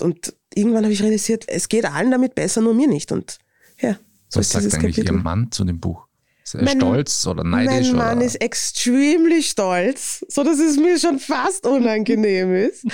Und 0.00 0.34
irgendwann 0.54 0.84
habe 0.84 0.92
ich 0.92 1.02
realisiert, 1.02 1.44
es 1.48 1.68
geht 1.68 1.84
allen 1.84 2.10
damit 2.10 2.34
besser, 2.34 2.60
nur 2.60 2.74
mir 2.74 2.88
nicht. 2.88 3.12
Und 3.12 3.38
ja, 3.80 3.96
so 4.28 4.40
Was 4.40 4.50
sagt 4.50 4.64
eigentlich 4.74 4.96
Kapitel. 4.96 5.16
Ihr 5.16 5.22
Mann 5.22 5.50
zu 5.50 5.64
dem 5.64 5.80
Buch? 5.80 6.06
Ist 6.54 6.62
er 6.62 6.68
stolz 6.68 7.26
oder 7.26 7.44
neidisch? 7.44 7.88
Mein 7.88 7.96
Mann 7.96 8.16
oder? 8.18 8.26
ist 8.26 8.40
extremely 8.40 9.42
stolz, 9.42 10.24
so 10.28 10.42
dass 10.42 10.58
es 10.58 10.76
mir 10.76 10.98
schon 10.98 11.18
fast 11.18 11.66
unangenehm 11.66 12.54
ist. 12.54 12.84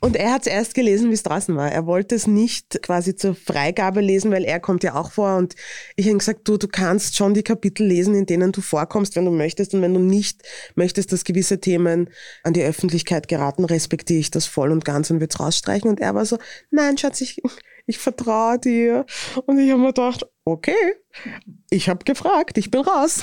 Und 0.00 0.16
er 0.16 0.32
hat 0.32 0.42
es 0.42 0.46
erst 0.46 0.74
gelesen, 0.74 1.10
wie 1.10 1.14
es 1.14 1.22
draußen 1.22 1.54
war. 1.56 1.70
Er 1.70 1.86
wollte 1.86 2.14
es 2.14 2.26
nicht 2.26 2.82
quasi 2.82 3.16
zur 3.16 3.34
Freigabe 3.34 4.00
lesen, 4.00 4.30
weil 4.30 4.44
er 4.44 4.60
kommt 4.60 4.84
ja 4.84 4.94
auch 4.94 5.12
vor. 5.12 5.36
Und 5.36 5.54
ich 5.96 6.06
habe 6.06 6.18
gesagt, 6.18 6.48
du, 6.48 6.56
du 6.56 6.68
kannst 6.68 7.16
schon 7.16 7.34
die 7.34 7.42
Kapitel 7.42 7.86
lesen, 7.86 8.14
in 8.14 8.26
denen 8.26 8.52
du 8.52 8.60
vorkommst, 8.60 9.16
wenn 9.16 9.24
du 9.24 9.30
möchtest. 9.30 9.74
Und 9.74 9.82
wenn 9.82 9.94
du 9.94 10.00
nicht 10.00 10.42
möchtest, 10.74 11.12
dass 11.12 11.24
gewisse 11.24 11.60
Themen 11.60 12.10
an 12.42 12.52
die 12.52 12.62
Öffentlichkeit 12.62 13.28
geraten, 13.28 13.64
respektiere 13.64 14.20
ich 14.20 14.30
das 14.30 14.46
voll 14.46 14.72
und 14.72 14.84
ganz 14.84 15.10
und 15.10 15.20
würde 15.20 15.32
es 15.32 15.40
rausstreichen. 15.40 15.90
Und 15.90 16.00
er 16.00 16.14
war 16.14 16.24
so, 16.24 16.38
nein, 16.70 16.98
Schatz, 16.98 17.20
ich, 17.20 17.40
ich 17.86 17.98
vertraue 17.98 18.58
dir. 18.58 19.06
Und 19.46 19.58
ich 19.58 19.70
habe 19.70 19.80
mir 19.80 19.88
gedacht, 19.88 20.26
okay, 20.44 20.94
ich 21.70 21.88
habe 21.88 22.04
gefragt, 22.04 22.58
ich 22.58 22.70
bin 22.70 22.82
raus. 22.82 23.20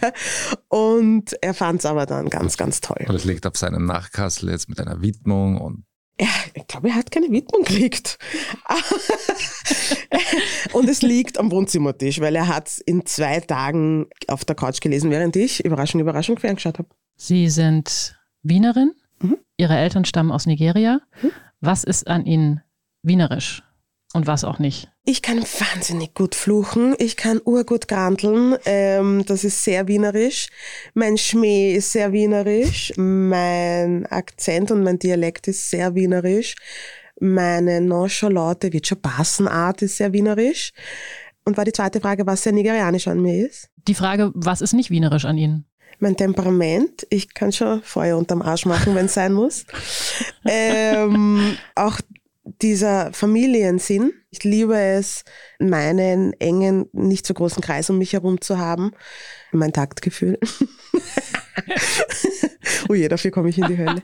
und 0.68 1.32
er 1.42 1.54
fand 1.54 1.80
es 1.80 1.86
aber 1.86 2.06
dann 2.06 2.28
ganz, 2.28 2.56
ganz 2.56 2.80
toll. 2.80 3.04
Und 3.08 3.14
es 3.14 3.24
liegt 3.24 3.46
auf 3.46 3.56
seinem 3.56 3.86
Nachkassel 3.86 4.50
jetzt 4.50 4.68
mit 4.68 4.80
einer 4.80 5.02
Widmung 5.02 5.60
und 5.60 5.84
ja, 6.18 6.28
ich 6.54 6.66
glaube, 6.66 6.88
er 6.88 6.94
hat 6.94 7.10
keine 7.10 7.30
Widmung 7.30 7.62
gekriegt. 7.62 8.18
und 10.72 10.88
es 10.88 11.02
liegt 11.02 11.36
am 11.36 11.50
Wohnzimmertisch, 11.50 12.20
weil 12.20 12.34
er 12.36 12.48
hat 12.48 12.68
es 12.68 12.78
in 12.78 13.04
zwei 13.04 13.40
Tagen 13.40 14.06
auf 14.26 14.46
der 14.46 14.56
Couch 14.56 14.80
gelesen, 14.80 15.10
während 15.10 15.36
ich, 15.36 15.62
Überraschung, 15.62 16.00
Überraschung, 16.00 16.38
ferngeschaut 16.38 16.78
habe. 16.78 16.88
Sie 17.16 17.50
sind 17.50 18.18
Wienerin, 18.42 18.92
mhm. 19.20 19.36
Ihre 19.58 19.76
Eltern 19.76 20.06
stammen 20.06 20.32
aus 20.32 20.46
Nigeria. 20.46 21.02
Mhm. 21.20 21.32
Was 21.60 21.84
ist 21.84 22.06
an 22.06 22.24
Ihnen 22.24 22.62
wienerisch? 23.02 23.62
Und 24.16 24.26
was 24.26 24.44
auch 24.44 24.58
nicht? 24.58 24.88
Ich 25.04 25.22
kann 25.22 25.40
wahnsinnig 25.40 26.14
gut 26.14 26.34
fluchen. 26.34 26.96
Ich 26.98 27.16
kann 27.16 27.40
urgut 27.44 27.86
granteln. 27.86 28.56
Ähm, 28.64 29.24
das 29.26 29.44
ist 29.44 29.62
sehr 29.62 29.86
wienerisch. 29.86 30.48
Mein 30.94 31.16
Schmäh 31.16 31.74
ist 31.74 31.92
sehr 31.92 32.12
wienerisch. 32.12 32.92
Mein 32.96 34.06
Akzent 34.06 34.70
und 34.72 34.82
mein 34.82 34.98
Dialekt 34.98 35.46
ist 35.46 35.70
sehr 35.70 35.94
wienerisch. 35.94 36.56
Meine 37.20 37.80
nonchalante, 37.80 38.72
wird 38.72 38.86
schon 38.86 39.00
Bassenart 39.00 39.82
ist 39.82 39.98
sehr 39.98 40.12
wienerisch. 40.12 40.72
Und 41.44 41.56
war 41.56 41.64
die 41.64 41.72
zweite 41.72 42.00
Frage, 42.00 42.26
was 42.26 42.42
sehr 42.42 42.52
nigerianisch 42.52 43.06
an 43.06 43.20
mir 43.20 43.46
ist? 43.46 43.68
Die 43.86 43.94
Frage, 43.94 44.32
was 44.34 44.60
ist 44.60 44.72
nicht 44.72 44.90
wienerisch 44.90 45.24
an 45.24 45.38
Ihnen? 45.38 45.66
Mein 45.98 46.16
Temperament. 46.16 47.06
Ich 47.10 47.32
kann 47.32 47.52
schon 47.52 47.82
Feuer 47.82 48.18
unterm 48.18 48.42
Arsch 48.42 48.66
machen, 48.66 48.94
wenn 48.94 49.06
es 49.06 49.14
sein 49.14 49.32
muss. 49.32 49.64
ähm, 50.44 51.56
auch 51.74 52.00
dieser 52.62 53.12
Familiensinn. 53.12 54.12
Ich 54.30 54.44
liebe 54.44 54.78
es, 54.78 55.24
meinen 55.58 56.32
engen, 56.40 56.88
nicht 56.92 57.26
so 57.26 57.34
großen 57.34 57.62
Kreis 57.62 57.90
um 57.90 57.98
mich 57.98 58.12
herum 58.12 58.40
zu 58.40 58.58
haben. 58.58 58.92
Mein 59.52 59.72
Taktgefühl. 59.72 60.38
oh 62.88 62.94
je, 62.94 63.08
dafür 63.08 63.30
komme 63.30 63.48
ich 63.48 63.58
in 63.58 63.66
die 63.66 63.78
Hölle. 63.78 64.02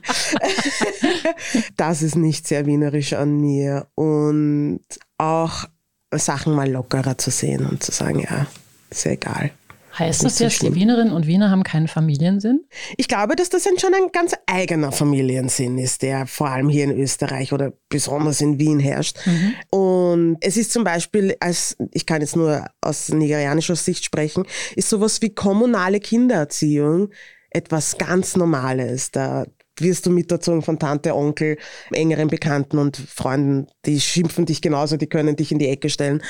das 1.77 2.01
ist 2.01 2.15
nicht 2.15 2.47
sehr 2.47 2.65
wienerisch 2.65 3.13
an 3.13 3.39
mir. 3.39 3.87
Und 3.95 4.81
auch 5.17 5.65
Sachen 6.11 6.53
mal 6.53 6.69
lockerer 6.69 7.17
zu 7.17 7.31
sehen 7.31 7.65
und 7.65 7.83
zu 7.83 7.91
sagen, 7.91 8.19
ja, 8.19 8.47
ist 8.89 9.05
ja 9.05 9.11
egal. 9.11 9.51
Heißt 9.97 10.23
das 10.23 10.39
jetzt, 10.39 10.63
die 10.63 10.73
Wienerinnen 10.73 11.13
und 11.13 11.27
Wiener 11.27 11.51
haben 11.51 11.63
keinen 11.63 11.87
Familiensinn? 11.87 12.65
Ich 12.97 13.07
glaube, 13.07 13.35
dass 13.35 13.49
das 13.49 13.63
schon 13.63 13.93
ein 13.93 14.11
ganz 14.11 14.33
eigener 14.47 14.91
Familiensinn 14.91 15.77
ist, 15.77 16.01
der 16.01 16.25
vor 16.25 16.49
allem 16.49 16.67
hier 16.67 16.85
in 16.85 16.91
Österreich 16.91 17.53
oder 17.53 17.73
besonders 17.89 18.41
in 18.41 18.57
Wien 18.57 18.79
herrscht. 18.79 19.17
Mhm. 19.25 19.53
Und 19.69 20.37
es 20.41 20.57
ist 20.57 20.71
zum 20.71 20.83
Beispiel, 20.83 21.35
als 21.39 21.77
ich 21.91 22.07
kann 22.07 22.21
jetzt 22.21 22.35
nur 22.35 22.65
aus 22.81 23.09
nigerianischer 23.09 23.75
Sicht 23.75 24.03
sprechen, 24.03 24.45
ist 24.75 24.89
sowas 24.89 25.21
wie 25.21 25.29
kommunale 25.29 25.99
Kindererziehung 25.99 27.09
etwas 27.51 27.97
ganz 27.99 28.35
Normales. 28.35 29.11
Da 29.11 29.45
wirst 29.79 30.05
du 30.05 30.09
miterzogen 30.11 30.61
von 30.61 30.79
Tante, 30.79 31.15
Onkel, 31.15 31.57
engeren 31.91 32.27
Bekannten 32.27 32.77
und 32.77 32.97
Freunden, 32.97 33.67
die 33.85 33.99
schimpfen 33.99 34.45
dich 34.45 34.61
genauso, 34.61 34.97
die 34.97 35.07
können 35.07 35.35
dich 35.35 35.51
in 35.51 35.59
die 35.59 35.67
Ecke 35.67 35.89
stellen. 35.89 36.21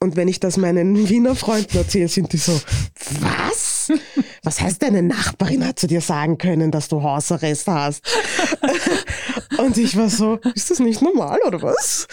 Und 0.00 0.16
wenn 0.16 0.28
ich 0.28 0.40
das 0.40 0.56
meinen 0.56 1.08
Wiener 1.08 1.34
Freunden 1.34 1.76
erzähle, 1.76 2.08
sind 2.08 2.32
die 2.32 2.38
so, 2.38 2.52
was? 3.20 3.67
Was 4.48 4.62
heißt, 4.62 4.82
deine 4.82 5.02
Nachbarin 5.02 5.62
hat 5.66 5.78
zu 5.78 5.86
dir 5.86 6.00
sagen 6.00 6.38
können, 6.38 6.70
dass 6.70 6.88
du 6.88 7.02
Hausarrest 7.02 7.66
hast? 7.66 8.02
Und 9.58 9.76
ich 9.76 9.94
war 9.94 10.08
so, 10.08 10.36
ist 10.54 10.70
das 10.70 10.78
nicht 10.78 11.02
normal 11.02 11.38
oder 11.46 11.60
was? 11.60 12.08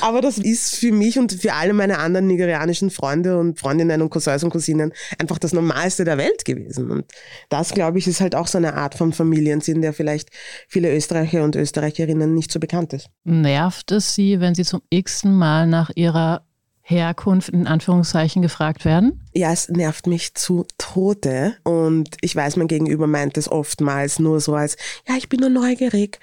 Aber 0.00 0.22
das 0.22 0.38
ist 0.38 0.76
für 0.76 0.92
mich 0.92 1.18
und 1.18 1.32
für 1.32 1.52
alle 1.52 1.74
meine 1.74 1.98
anderen 1.98 2.26
nigerianischen 2.26 2.90
Freunde 2.90 3.38
und 3.38 3.58
Freundinnen 3.58 4.00
und 4.00 4.10
Cousins 4.10 4.44
und 4.44 4.50
Cousinen 4.50 4.92
einfach 5.18 5.38
das 5.38 5.52
Normalste 5.52 6.04
der 6.04 6.16
Welt 6.16 6.44
gewesen. 6.44 6.90
Und 6.90 7.04
das, 7.48 7.74
glaube 7.74 7.98
ich, 7.98 8.06
ist 8.06 8.20
halt 8.20 8.34
auch 8.34 8.46
so 8.46 8.56
eine 8.56 8.74
Art 8.74 8.94
von 8.94 9.12
Familiensinn, 9.12 9.82
der 9.82 9.92
vielleicht 9.92 10.30
viele 10.68 10.94
Österreicher 10.94 11.42
und 11.42 11.56
Österreicherinnen 11.56 12.32
nicht 12.32 12.50
so 12.50 12.60
bekannt 12.60 12.92
ist. 12.92 13.08
Nervt 13.24 13.90
es 13.90 14.14
Sie, 14.14 14.40
wenn 14.40 14.54
Sie 14.54 14.64
zum 14.64 14.80
x-ten 14.88 15.34
Mal 15.34 15.66
nach 15.66 15.90
Ihrer 15.94 16.46
Herkunft 16.90 17.48
in 17.50 17.66
Anführungszeichen 17.66 18.42
gefragt 18.42 18.84
werden? 18.84 19.20
Ja, 19.32 19.52
es 19.52 19.68
nervt 19.68 20.06
mich 20.06 20.34
zu 20.34 20.66
Tode. 20.76 21.54
Und 21.62 22.16
ich 22.20 22.34
weiß, 22.34 22.56
mein 22.56 22.68
Gegenüber 22.68 23.06
meint 23.06 23.38
es 23.38 23.50
oftmals 23.50 24.18
nur 24.18 24.40
so 24.40 24.54
als, 24.54 24.76
ja, 25.08 25.14
ich 25.16 25.28
bin 25.28 25.40
nur 25.40 25.50
neugierig. 25.50 26.18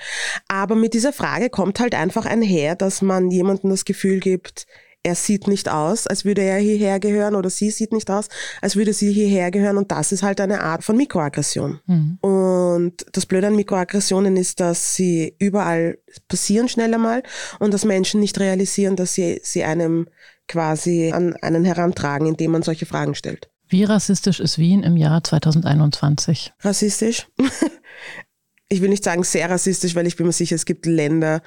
Aber 0.48 0.76
mit 0.76 0.94
dieser 0.94 1.14
Frage 1.14 1.50
kommt 1.50 1.80
halt 1.80 1.96
einfach 1.96 2.26
einher, 2.26 2.76
dass 2.76 3.02
man 3.02 3.32
jemandem 3.32 3.70
das 3.70 3.86
Gefühl 3.86 4.20
gibt, 4.20 4.68
er 5.08 5.16
sieht 5.16 5.48
nicht 5.48 5.70
aus, 5.70 6.06
als 6.06 6.26
würde 6.26 6.42
er 6.42 6.58
hierher 6.58 7.00
gehören 7.00 7.36
oder 7.36 7.50
sie 7.50 7.72
sieht 7.72 7.94
nicht 7.94 8.12
aus, 8.12 8.28
als 8.62 8.76
würde 8.76 8.92
sie 8.92 9.14
hierher 9.14 9.52
gehören 9.52 9.78
und 9.78 9.92
das 9.92 10.12
ist 10.12 10.22
halt 10.22 10.42
eine 10.42 10.62
Art 10.62 10.84
von 10.84 10.98
Mikroaggression. 10.98 11.80
Mhm. 11.86 12.18
Und 12.20 13.06
das 13.14 13.26
Blöde 13.26 13.48
an 13.48 13.56
Mikroaggressionen 13.56 14.36
ist, 14.36 14.60
dass 14.60 14.96
sie 14.96 15.34
überall 15.40 15.98
passieren 16.28 16.68
schnell 16.68 16.94
einmal 16.94 17.24
und 17.60 17.74
dass 17.74 17.86
Menschen 17.86 18.20
nicht 18.20 18.38
realisieren, 18.40 18.98
dass 18.98 19.14
sie, 19.14 19.40
sie 19.44 19.64
einem 19.64 20.08
quasi 20.48 21.12
an 21.14 21.36
einen 21.38 21.66
herantragen, 21.66 22.28
indem 22.28 22.52
man 22.52 22.64
solche 22.64 22.86
Fragen 22.86 23.16
stellt. 23.16 23.50
Wie 23.70 23.84
rassistisch 23.84 24.40
ist 24.40 24.58
Wien 24.58 24.84
im 24.84 24.96
Jahr 24.96 25.24
2021? 25.24 26.54
Rassistisch? 26.62 27.28
Ich 28.70 28.82
will 28.82 28.90
nicht 28.90 29.04
sagen 29.04 29.24
sehr 29.24 29.50
rassistisch, 29.50 29.96
weil 29.96 30.08
ich 30.08 30.18
bin 30.18 30.26
mir 30.26 30.34
sicher, 30.34 30.56
es 30.56 30.66
gibt 30.66 30.86
Länder 30.86 31.42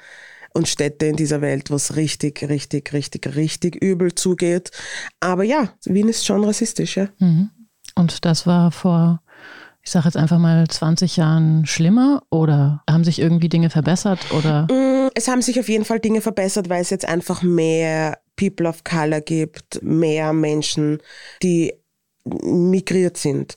und 0.53 0.67
Städte 0.67 1.05
in 1.05 1.15
dieser 1.15 1.41
Welt, 1.41 1.69
wo 1.69 1.75
es 1.75 1.95
richtig, 1.95 2.41
richtig, 2.49 2.93
richtig, 2.93 3.35
richtig 3.35 3.75
übel 3.75 4.15
zugeht. 4.15 4.71
Aber 5.19 5.43
ja, 5.43 5.69
Wien 5.85 6.09
ist 6.09 6.25
schon 6.25 6.43
rassistisch, 6.43 6.97
ja. 6.97 7.09
Mhm. 7.19 7.51
Und 7.95 8.25
das 8.25 8.47
war 8.47 8.71
vor, 8.71 9.21
ich 9.83 9.91
sage 9.91 10.05
jetzt 10.05 10.17
einfach 10.17 10.39
mal 10.39 10.67
20 10.67 11.17
Jahren 11.17 11.65
schlimmer 11.65 12.23
oder 12.29 12.83
haben 12.89 13.03
sich 13.03 13.19
irgendwie 13.19 13.49
Dinge 13.49 13.69
verbessert 13.69 14.19
oder? 14.31 14.63
Mm, 14.71 15.09
es 15.13 15.27
haben 15.27 15.41
sich 15.41 15.59
auf 15.59 15.69
jeden 15.69 15.85
Fall 15.85 15.99
Dinge 15.99 16.21
verbessert, 16.21 16.69
weil 16.69 16.81
es 16.81 16.89
jetzt 16.89 17.07
einfach 17.07 17.43
mehr 17.43 18.17
People 18.35 18.67
of 18.67 18.83
Color 18.83 19.21
gibt, 19.21 19.81
mehr 19.83 20.33
Menschen, 20.33 20.99
die 21.43 21.73
migriert 22.23 23.17
sind. 23.17 23.55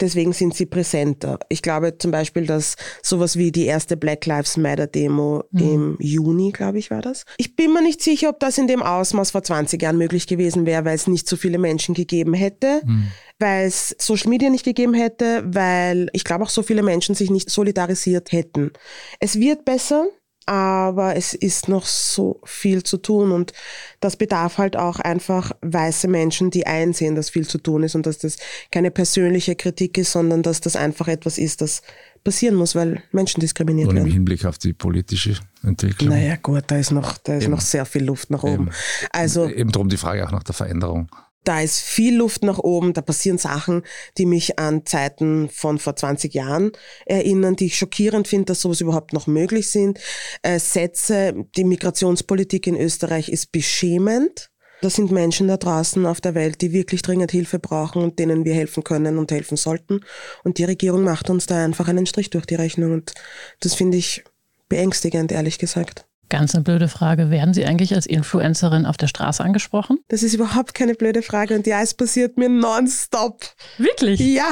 Deswegen 0.00 0.32
sind 0.32 0.54
sie 0.54 0.66
präsenter. 0.66 1.38
Ich 1.48 1.62
glaube 1.62 1.96
zum 1.98 2.10
Beispiel, 2.10 2.46
dass 2.46 2.76
sowas 3.02 3.36
wie 3.36 3.50
die 3.50 3.64
erste 3.64 3.96
Black 3.96 4.26
Lives 4.26 4.56
Matter 4.56 4.86
Demo 4.86 5.44
mhm. 5.50 5.60
im 5.60 5.96
Juni, 6.00 6.52
glaube 6.52 6.78
ich, 6.78 6.90
war 6.90 7.00
das. 7.00 7.24
Ich 7.38 7.56
bin 7.56 7.72
mir 7.72 7.82
nicht 7.82 8.02
sicher, 8.02 8.28
ob 8.28 8.40
das 8.40 8.58
in 8.58 8.66
dem 8.66 8.82
Ausmaß 8.82 9.30
vor 9.30 9.42
20 9.42 9.80
Jahren 9.80 9.96
möglich 9.98 10.26
gewesen 10.26 10.66
wäre, 10.66 10.84
weil 10.84 10.96
es 10.96 11.06
nicht 11.06 11.28
so 11.28 11.36
viele 11.36 11.58
Menschen 11.58 11.94
gegeben 11.94 12.34
hätte, 12.34 12.82
mhm. 12.84 13.08
weil 13.38 13.66
es 13.66 13.96
Social 13.98 14.28
Media 14.28 14.50
nicht 14.50 14.64
gegeben 14.64 14.94
hätte, 14.94 15.42
weil 15.46 16.08
ich 16.12 16.24
glaube 16.24 16.44
auch 16.44 16.50
so 16.50 16.62
viele 16.62 16.82
Menschen 16.82 17.14
sich 17.14 17.30
nicht 17.30 17.50
solidarisiert 17.50 18.32
hätten. 18.32 18.72
Es 19.18 19.40
wird 19.40 19.64
besser 19.64 20.06
aber 20.46 21.16
es 21.16 21.34
ist 21.34 21.68
noch 21.68 21.84
so 21.84 22.40
viel 22.44 22.84
zu 22.84 22.98
tun 22.98 23.32
und 23.32 23.52
das 24.00 24.16
bedarf 24.16 24.58
halt 24.58 24.76
auch 24.76 25.00
einfach 25.00 25.50
weiße 25.62 26.06
Menschen, 26.06 26.50
die 26.50 26.66
einsehen, 26.66 27.16
dass 27.16 27.30
viel 27.30 27.46
zu 27.46 27.58
tun 27.58 27.82
ist 27.82 27.96
und 27.96 28.06
dass 28.06 28.18
das 28.18 28.36
keine 28.70 28.92
persönliche 28.92 29.56
Kritik 29.56 29.98
ist, 29.98 30.12
sondern 30.12 30.42
dass 30.42 30.60
das 30.60 30.76
einfach 30.76 31.08
etwas 31.08 31.38
ist, 31.38 31.60
das 31.60 31.82
passieren 32.22 32.54
muss, 32.54 32.74
weil 32.74 33.02
Menschen 33.12 33.40
diskriminiert 33.40 33.88
und 33.88 33.94
werden. 33.96 34.04
Und 34.04 34.10
im 34.10 34.14
Hinblick 34.14 34.44
auf 34.44 34.58
die 34.58 34.72
politische 34.72 35.34
Entwicklung. 35.64 36.10
Naja 36.10 36.36
gut, 36.36 36.64
da 36.68 36.76
ist 36.76 36.92
noch, 36.92 37.18
da 37.18 37.36
ist 37.36 37.48
noch 37.48 37.60
sehr 37.60 37.84
viel 37.84 38.04
Luft 38.04 38.30
nach 38.30 38.42
oben. 38.42 38.68
Eben. 38.68 38.70
Also, 39.10 39.48
Eben 39.48 39.72
darum 39.72 39.88
die 39.88 39.96
Frage 39.96 40.26
auch 40.26 40.32
nach 40.32 40.44
der 40.44 40.54
Veränderung 40.54 41.08
da 41.46 41.60
ist 41.60 41.80
viel 41.80 42.16
Luft 42.16 42.42
nach 42.42 42.58
oben, 42.58 42.92
da 42.92 43.02
passieren 43.02 43.38
Sachen, 43.38 43.82
die 44.18 44.26
mich 44.26 44.58
an 44.58 44.84
Zeiten 44.84 45.48
von 45.48 45.78
vor 45.78 45.94
20 45.94 46.34
Jahren 46.34 46.72
erinnern, 47.06 47.54
die 47.56 47.66
ich 47.66 47.76
schockierend 47.76 48.26
finde, 48.26 48.46
dass 48.46 48.60
sowas 48.60 48.80
überhaupt 48.80 49.12
noch 49.12 49.26
möglich 49.26 49.70
sind. 49.70 50.00
Äh, 50.42 50.58
Sätze, 50.58 51.34
die 51.56 51.64
Migrationspolitik 51.64 52.66
in 52.66 52.76
Österreich 52.76 53.28
ist 53.28 53.52
beschämend. 53.52 54.50
Da 54.82 54.90
sind 54.90 55.10
Menschen 55.10 55.48
da 55.48 55.56
draußen 55.56 56.04
auf 56.04 56.20
der 56.20 56.34
Welt, 56.34 56.60
die 56.60 56.72
wirklich 56.72 57.02
dringend 57.02 57.30
Hilfe 57.30 57.58
brauchen 57.58 58.02
und 58.02 58.18
denen 58.18 58.44
wir 58.44 58.54
helfen 58.54 58.84
können 58.84 59.16
und 59.16 59.30
helfen 59.30 59.56
sollten. 59.56 60.00
Und 60.44 60.58
die 60.58 60.64
Regierung 60.64 61.02
macht 61.02 61.30
uns 61.30 61.46
da 61.46 61.64
einfach 61.64 61.88
einen 61.88 62.06
Strich 62.06 62.30
durch 62.30 62.44
die 62.44 62.56
Rechnung. 62.56 62.92
Und 62.92 63.12
das 63.60 63.74
finde 63.74 63.96
ich 63.96 64.24
beängstigend, 64.68 65.32
ehrlich 65.32 65.58
gesagt. 65.58 66.05
Ganz 66.28 66.54
eine 66.54 66.64
blöde 66.64 66.88
Frage. 66.88 67.30
Werden 67.30 67.54
Sie 67.54 67.64
eigentlich 67.64 67.94
als 67.94 68.06
Influencerin 68.06 68.84
auf 68.84 68.96
der 68.96 69.06
Straße 69.06 69.44
angesprochen? 69.44 69.98
Das 70.08 70.22
ist 70.22 70.34
überhaupt 70.34 70.74
keine 70.74 70.94
blöde 70.94 71.22
Frage 71.22 71.54
und 71.54 71.66
ja, 71.66 71.80
es 71.82 71.94
passiert 71.94 72.36
mir 72.36 72.48
nonstop. 72.48 73.44
Wirklich? 73.78 74.18
Ja. 74.20 74.50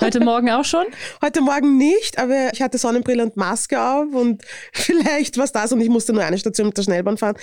Heute 0.00 0.18
Morgen 0.18 0.50
auch 0.50 0.64
schon? 0.64 0.86
Heute 1.22 1.40
Morgen 1.40 1.78
nicht, 1.78 2.18
aber 2.18 2.52
ich 2.52 2.60
hatte 2.60 2.78
Sonnenbrille 2.78 3.22
und 3.22 3.36
Maske 3.36 3.80
auf 3.80 4.12
und 4.12 4.42
vielleicht 4.72 5.38
was 5.38 5.52
das 5.52 5.72
und 5.72 5.80
ich 5.80 5.88
musste 5.88 6.12
nur 6.12 6.24
eine 6.24 6.36
Station 6.36 6.66
mit 6.66 6.76
der 6.76 6.82
Schnellbahn 6.82 7.16
fahren. 7.16 7.36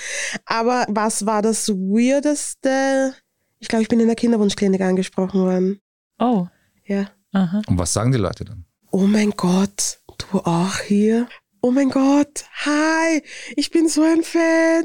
Aber 0.45 0.85
was 0.89 1.25
war 1.25 1.41
das 1.41 1.69
Weirdeste? 1.69 3.13
Ich 3.59 3.69
glaube, 3.69 3.83
ich 3.83 3.87
bin 3.87 4.01
in 4.01 4.07
der 4.07 4.17
Kinderwunschklinik 4.17 4.81
angesprochen 4.81 5.41
worden. 5.41 5.79
Oh. 6.19 6.47
Ja. 6.85 7.09
Aha. 7.31 7.61
Und 7.67 7.77
was 7.77 7.93
sagen 7.93 8.11
die 8.11 8.17
Leute 8.17 8.43
dann? 8.43 8.65
Oh 8.91 9.07
mein 9.07 9.31
Gott, 9.31 9.99
du 10.31 10.39
auch 10.39 10.79
hier? 10.79 11.27
Oh 11.65 11.71
mein 11.71 11.89
Gott, 11.89 12.45
hi, 12.63 13.23
ich 13.56 13.71
bin 13.71 13.89
so 13.89 14.04
ein 14.04 14.21
Fan. 14.21 14.84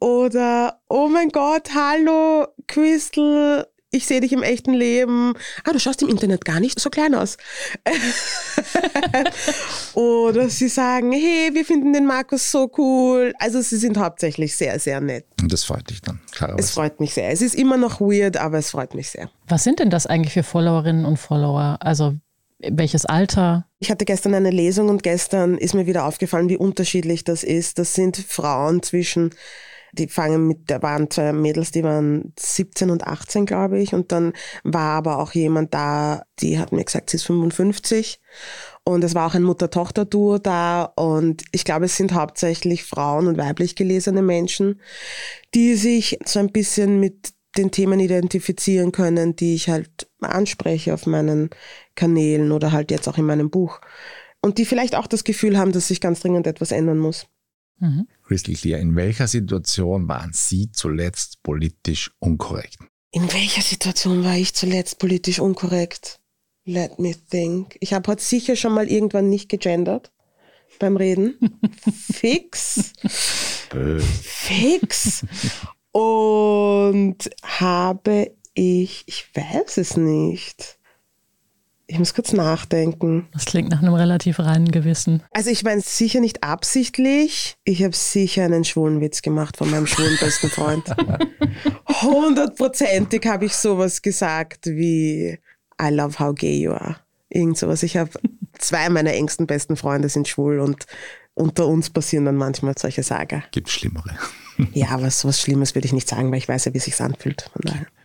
Oder, 0.00 0.80
oh 0.88 1.08
mein 1.08 1.28
Gott, 1.28 1.74
hallo, 1.74 2.46
Crystal, 2.66 3.66
ich 3.90 4.06
sehe 4.06 4.22
dich 4.22 4.32
im 4.32 4.42
echten 4.42 4.72
Leben. 4.72 5.34
Ah, 5.64 5.72
du 5.72 5.78
schaust 5.78 6.00
im 6.00 6.08
Internet 6.08 6.46
gar 6.46 6.60
nicht 6.60 6.80
so 6.80 6.88
klein 6.88 7.14
aus. 7.14 7.36
Oder 9.94 10.48
sie 10.48 10.68
sagen, 10.68 11.12
hey, 11.12 11.50
wir 11.52 11.66
finden 11.66 11.92
den 11.92 12.06
Markus 12.06 12.50
so 12.50 12.72
cool. 12.78 13.34
Also 13.38 13.60
sie 13.60 13.76
sind 13.76 13.98
hauptsächlich 13.98 14.56
sehr, 14.56 14.78
sehr 14.78 15.02
nett. 15.02 15.26
Und 15.42 15.52
das 15.52 15.64
freut 15.64 15.90
dich 15.90 16.00
dann, 16.00 16.20
klarerweise. 16.32 16.64
Es 16.64 16.70
freut 16.70 17.00
mich 17.00 17.12
sehr. 17.12 17.28
Es 17.28 17.42
ist 17.42 17.54
immer 17.54 17.76
noch 17.76 18.00
weird, 18.00 18.38
aber 18.38 18.56
es 18.56 18.70
freut 18.70 18.94
mich 18.94 19.10
sehr. 19.10 19.28
Was 19.46 19.62
sind 19.62 19.78
denn 19.78 19.90
das 19.90 20.06
eigentlich 20.06 20.32
für 20.32 20.42
Followerinnen 20.42 21.04
und 21.04 21.18
Follower? 21.18 21.76
Also 21.80 22.14
welches 22.58 23.06
Alter? 23.06 23.66
Ich 23.78 23.90
hatte 23.90 24.04
gestern 24.04 24.34
eine 24.34 24.50
Lesung 24.50 24.88
und 24.88 25.02
gestern 25.02 25.56
ist 25.56 25.74
mir 25.74 25.86
wieder 25.86 26.04
aufgefallen, 26.04 26.48
wie 26.48 26.56
unterschiedlich 26.56 27.24
das 27.24 27.44
ist. 27.44 27.78
Das 27.78 27.94
sind 27.94 28.16
Frauen 28.16 28.82
zwischen 28.82 29.30
die 29.92 30.08
fangen 30.08 30.46
mit, 30.46 30.70
da 30.70 30.82
waren 30.82 31.10
zwei 31.10 31.32
Mädels, 31.32 31.70
die 31.70 31.82
waren 31.82 32.32
17 32.38 32.90
und 32.90 33.06
18, 33.06 33.46
glaube 33.46 33.78
ich. 33.80 33.94
Und 33.94 34.12
dann 34.12 34.32
war 34.64 34.98
aber 34.98 35.18
auch 35.18 35.32
jemand 35.32 35.74
da, 35.74 36.24
die 36.40 36.58
hat 36.58 36.72
mir 36.72 36.84
gesagt, 36.84 37.10
sie 37.10 37.16
ist 37.16 37.24
55. 37.24 38.20
Und 38.84 39.04
es 39.04 39.14
war 39.14 39.26
auch 39.26 39.34
ein 39.34 39.42
Mutter-Tochter-Duo 39.42 40.38
da. 40.38 40.84
Und 40.96 41.42
ich 41.52 41.64
glaube, 41.64 41.86
es 41.86 41.96
sind 41.96 42.12
hauptsächlich 42.12 42.84
Frauen 42.84 43.26
und 43.26 43.38
weiblich 43.38 43.76
gelesene 43.76 44.22
Menschen, 44.22 44.80
die 45.54 45.74
sich 45.74 46.18
so 46.24 46.38
ein 46.38 46.52
bisschen 46.52 47.00
mit 47.00 47.32
den 47.56 47.70
Themen 47.70 47.98
identifizieren 47.98 48.92
können, 48.92 49.34
die 49.34 49.54
ich 49.54 49.68
halt 49.68 50.08
anspreche 50.20 50.94
auf 50.94 51.06
meinen 51.06 51.50
Kanälen 51.98 52.52
oder 52.52 52.70
halt 52.70 52.90
jetzt 52.92 53.08
auch 53.08 53.18
in 53.18 53.26
meinem 53.26 53.50
Buch. 53.50 53.80
Und 54.40 54.58
die 54.58 54.64
vielleicht 54.64 54.94
auch 54.94 55.08
das 55.08 55.24
Gefühl 55.24 55.58
haben, 55.58 55.72
dass 55.72 55.88
sich 55.88 56.00
ganz 56.00 56.20
dringend 56.20 56.46
etwas 56.46 56.70
ändern 56.70 56.98
muss. 56.98 57.26
Mhm. 57.80 58.06
Crystal 58.22 58.54
Clear, 58.54 58.78
in 58.78 58.94
welcher 58.94 59.26
Situation 59.26 60.08
waren 60.08 60.30
Sie 60.32 60.70
zuletzt 60.70 61.42
politisch 61.42 62.12
unkorrekt? 62.20 62.78
In 63.10 63.32
welcher 63.32 63.62
Situation 63.62 64.22
war 64.22 64.36
ich 64.36 64.54
zuletzt 64.54 64.98
politisch 65.00 65.40
unkorrekt? 65.40 66.20
Let 66.64 66.98
me 66.98 67.14
think. 67.30 67.76
Ich 67.80 67.94
habe 67.94 68.12
heute 68.12 68.22
sicher 68.22 68.54
schon 68.54 68.74
mal 68.74 68.88
irgendwann 68.88 69.28
nicht 69.28 69.48
gegendert 69.48 70.12
beim 70.78 70.96
Reden. 70.96 71.34
Fix. 72.12 72.92
Böse. 73.70 74.06
Fix. 74.06 75.24
Und 75.90 77.30
habe 77.42 78.36
ich, 78.54 79.04
ich 79.06 79.26
weiß 79.34 79.78
es 79.78 79.96
nicht. 79.96 80.77
Ich 81.90 81.98
muss 81.98 82.12
kurz 82.12 82.34
nachdenken. 82.34 83.28
Das 83.32 83.46
klingt 83.46 83.70
nach 83.70 83.80
einem 83.80 83.94
relativ 83.94 84.40
reinen 84.40 84.70
Gewissen. 84.70 85.22
Also 85.30 85.48
ich 85.48 85.64
meine 85.64 85.80
sicher 85.80 86.20
nicht 86.20 86.44
absichtlich. 86.44 87.56
Ich 87.64 87.82
habe 87.82 87.96
sicher 87.96 88.44
einen 88.44 88.64
schwulen 88.64 89.00
Witz 89.00 89.22
gemacht 89.22 89.56
von 89.56 89.70
meinem 89.70 89.86
schwulen 89.86 90.18
besten 90.20 90.50
Freund. 90.50 90.84
Hundertprozentig 92.02 93.26
habe 93.26 93.46
ich 93.46 93.54
sowas 93.54 94.02
gesagt 94.02 94.66
wie 94.66 95.38
I 95.80 95.88
love 95.88 96.18
how 96.18 96.34
gay 96.34 96.60
you 96.60 96.72
are. 96.72 96.96
Irgend 97.30 97.56
sowas. 97.56 97.82
Ich 97.82 97.96
habe 97.96 98.10
zwei 98.58 98.90
meiner 98.90 99.14
engsten 99.14 99.46
besten 99.46 99.76
Freunde 99.76 100.10
sind 100.10 100.28
schwul 100.28 100.60
und 100.60 100.84
unter 101.32 101.66
uns 101.66 101.88
passieren 101.88 102.26
dann 102.26 102.36
manchmal 102.36 102.74
solche 102.76 103.02
Sager. 103.02 103.44
Gibt 103.50 103.70
Schlimmere. 103.70 104.18
Ja, 104.74 104.90
aber 104.90 105.10
so 105.10 105.28
was 105.28 105.40
Schlimmes 105.40 105.74
würde 105.74 105.86
ich 105.86 105.94
nicht 105.94 106.08
sagen, 106.08 106.30
weil 106.32 106.38
ich 106.38 106.48
weiß 106.48 106.66
ja, 106.66 106.74
wie 106.74 106.78
es 106.78 106.84
sich 106.84 107.00
anfühlt. 107.00 107.50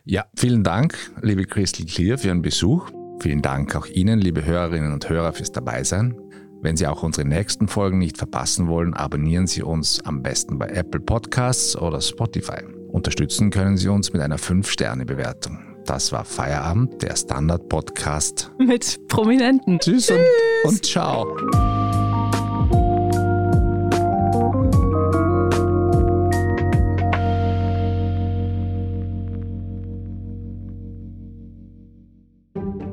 Ja, 0.06 0.26
vielen 0.36 0.64
Dank, 0.64 0.96
liebe 1.22 1.44
Crystal 1.46 1.86
Clear, 1.86 2.18
für 2.18 2.28
Ihren 2.28 2.42
Besuch. 2.42 2.92
Vielen 3.20 3.42
Dank 3.42 3.76
auch 3.76 3.88
Ihnen, 3.88 4.20
liebe 4.20 4.46
Hörerinnen 4.46 4.92
und 4.92 5.10
Hörer, 5.10 5.34
fürs 5.34 5.52
Dabeisein. 5.52 6.16
Wenn 6.62 6.78
Sie 6.78 6.88
auch 6.88 7.04
unsere 7.04 7.28
nächsten 7.28 7.68
Folgen 7.68 7.98
nicht 7.98 8.18
verpassen 8.18 8.68
wollen, 8.68 8.94
abonnieren 8.94 9.48
Sie 9.48 9.64
uns 9.64 10.00
am 10.06 10.22
besten 10.22 10.58
bei 10.58 10.68
Apple 10.68 11.02
Podcasts 11.02 11.78
oder 11.78 12.00
Spotify. 12.00 12.64
Unterstützen 12.88 13.50
können 13.50 13.76
Sie 13.76 13.90
uns 13.90 14.14
mit 14.14 14.22
einer 14.22 14.38
5-Sterne-Bewertung. 14.38 15.60
Das 15.86 16.14
war 16.14 16.24
Feierabend, 16.24 17.02
der 17.02 17.18
Standard-Podcast. 17.18 18.52
Mit 18.58 19.08
Prominenten. 19.10 19.80
Tschüss, 19.80 20.08
Tschüss. 20.08 20.18
Und, 20.64 20.72
und 20.72 20.86
ciao. 20.86 21.83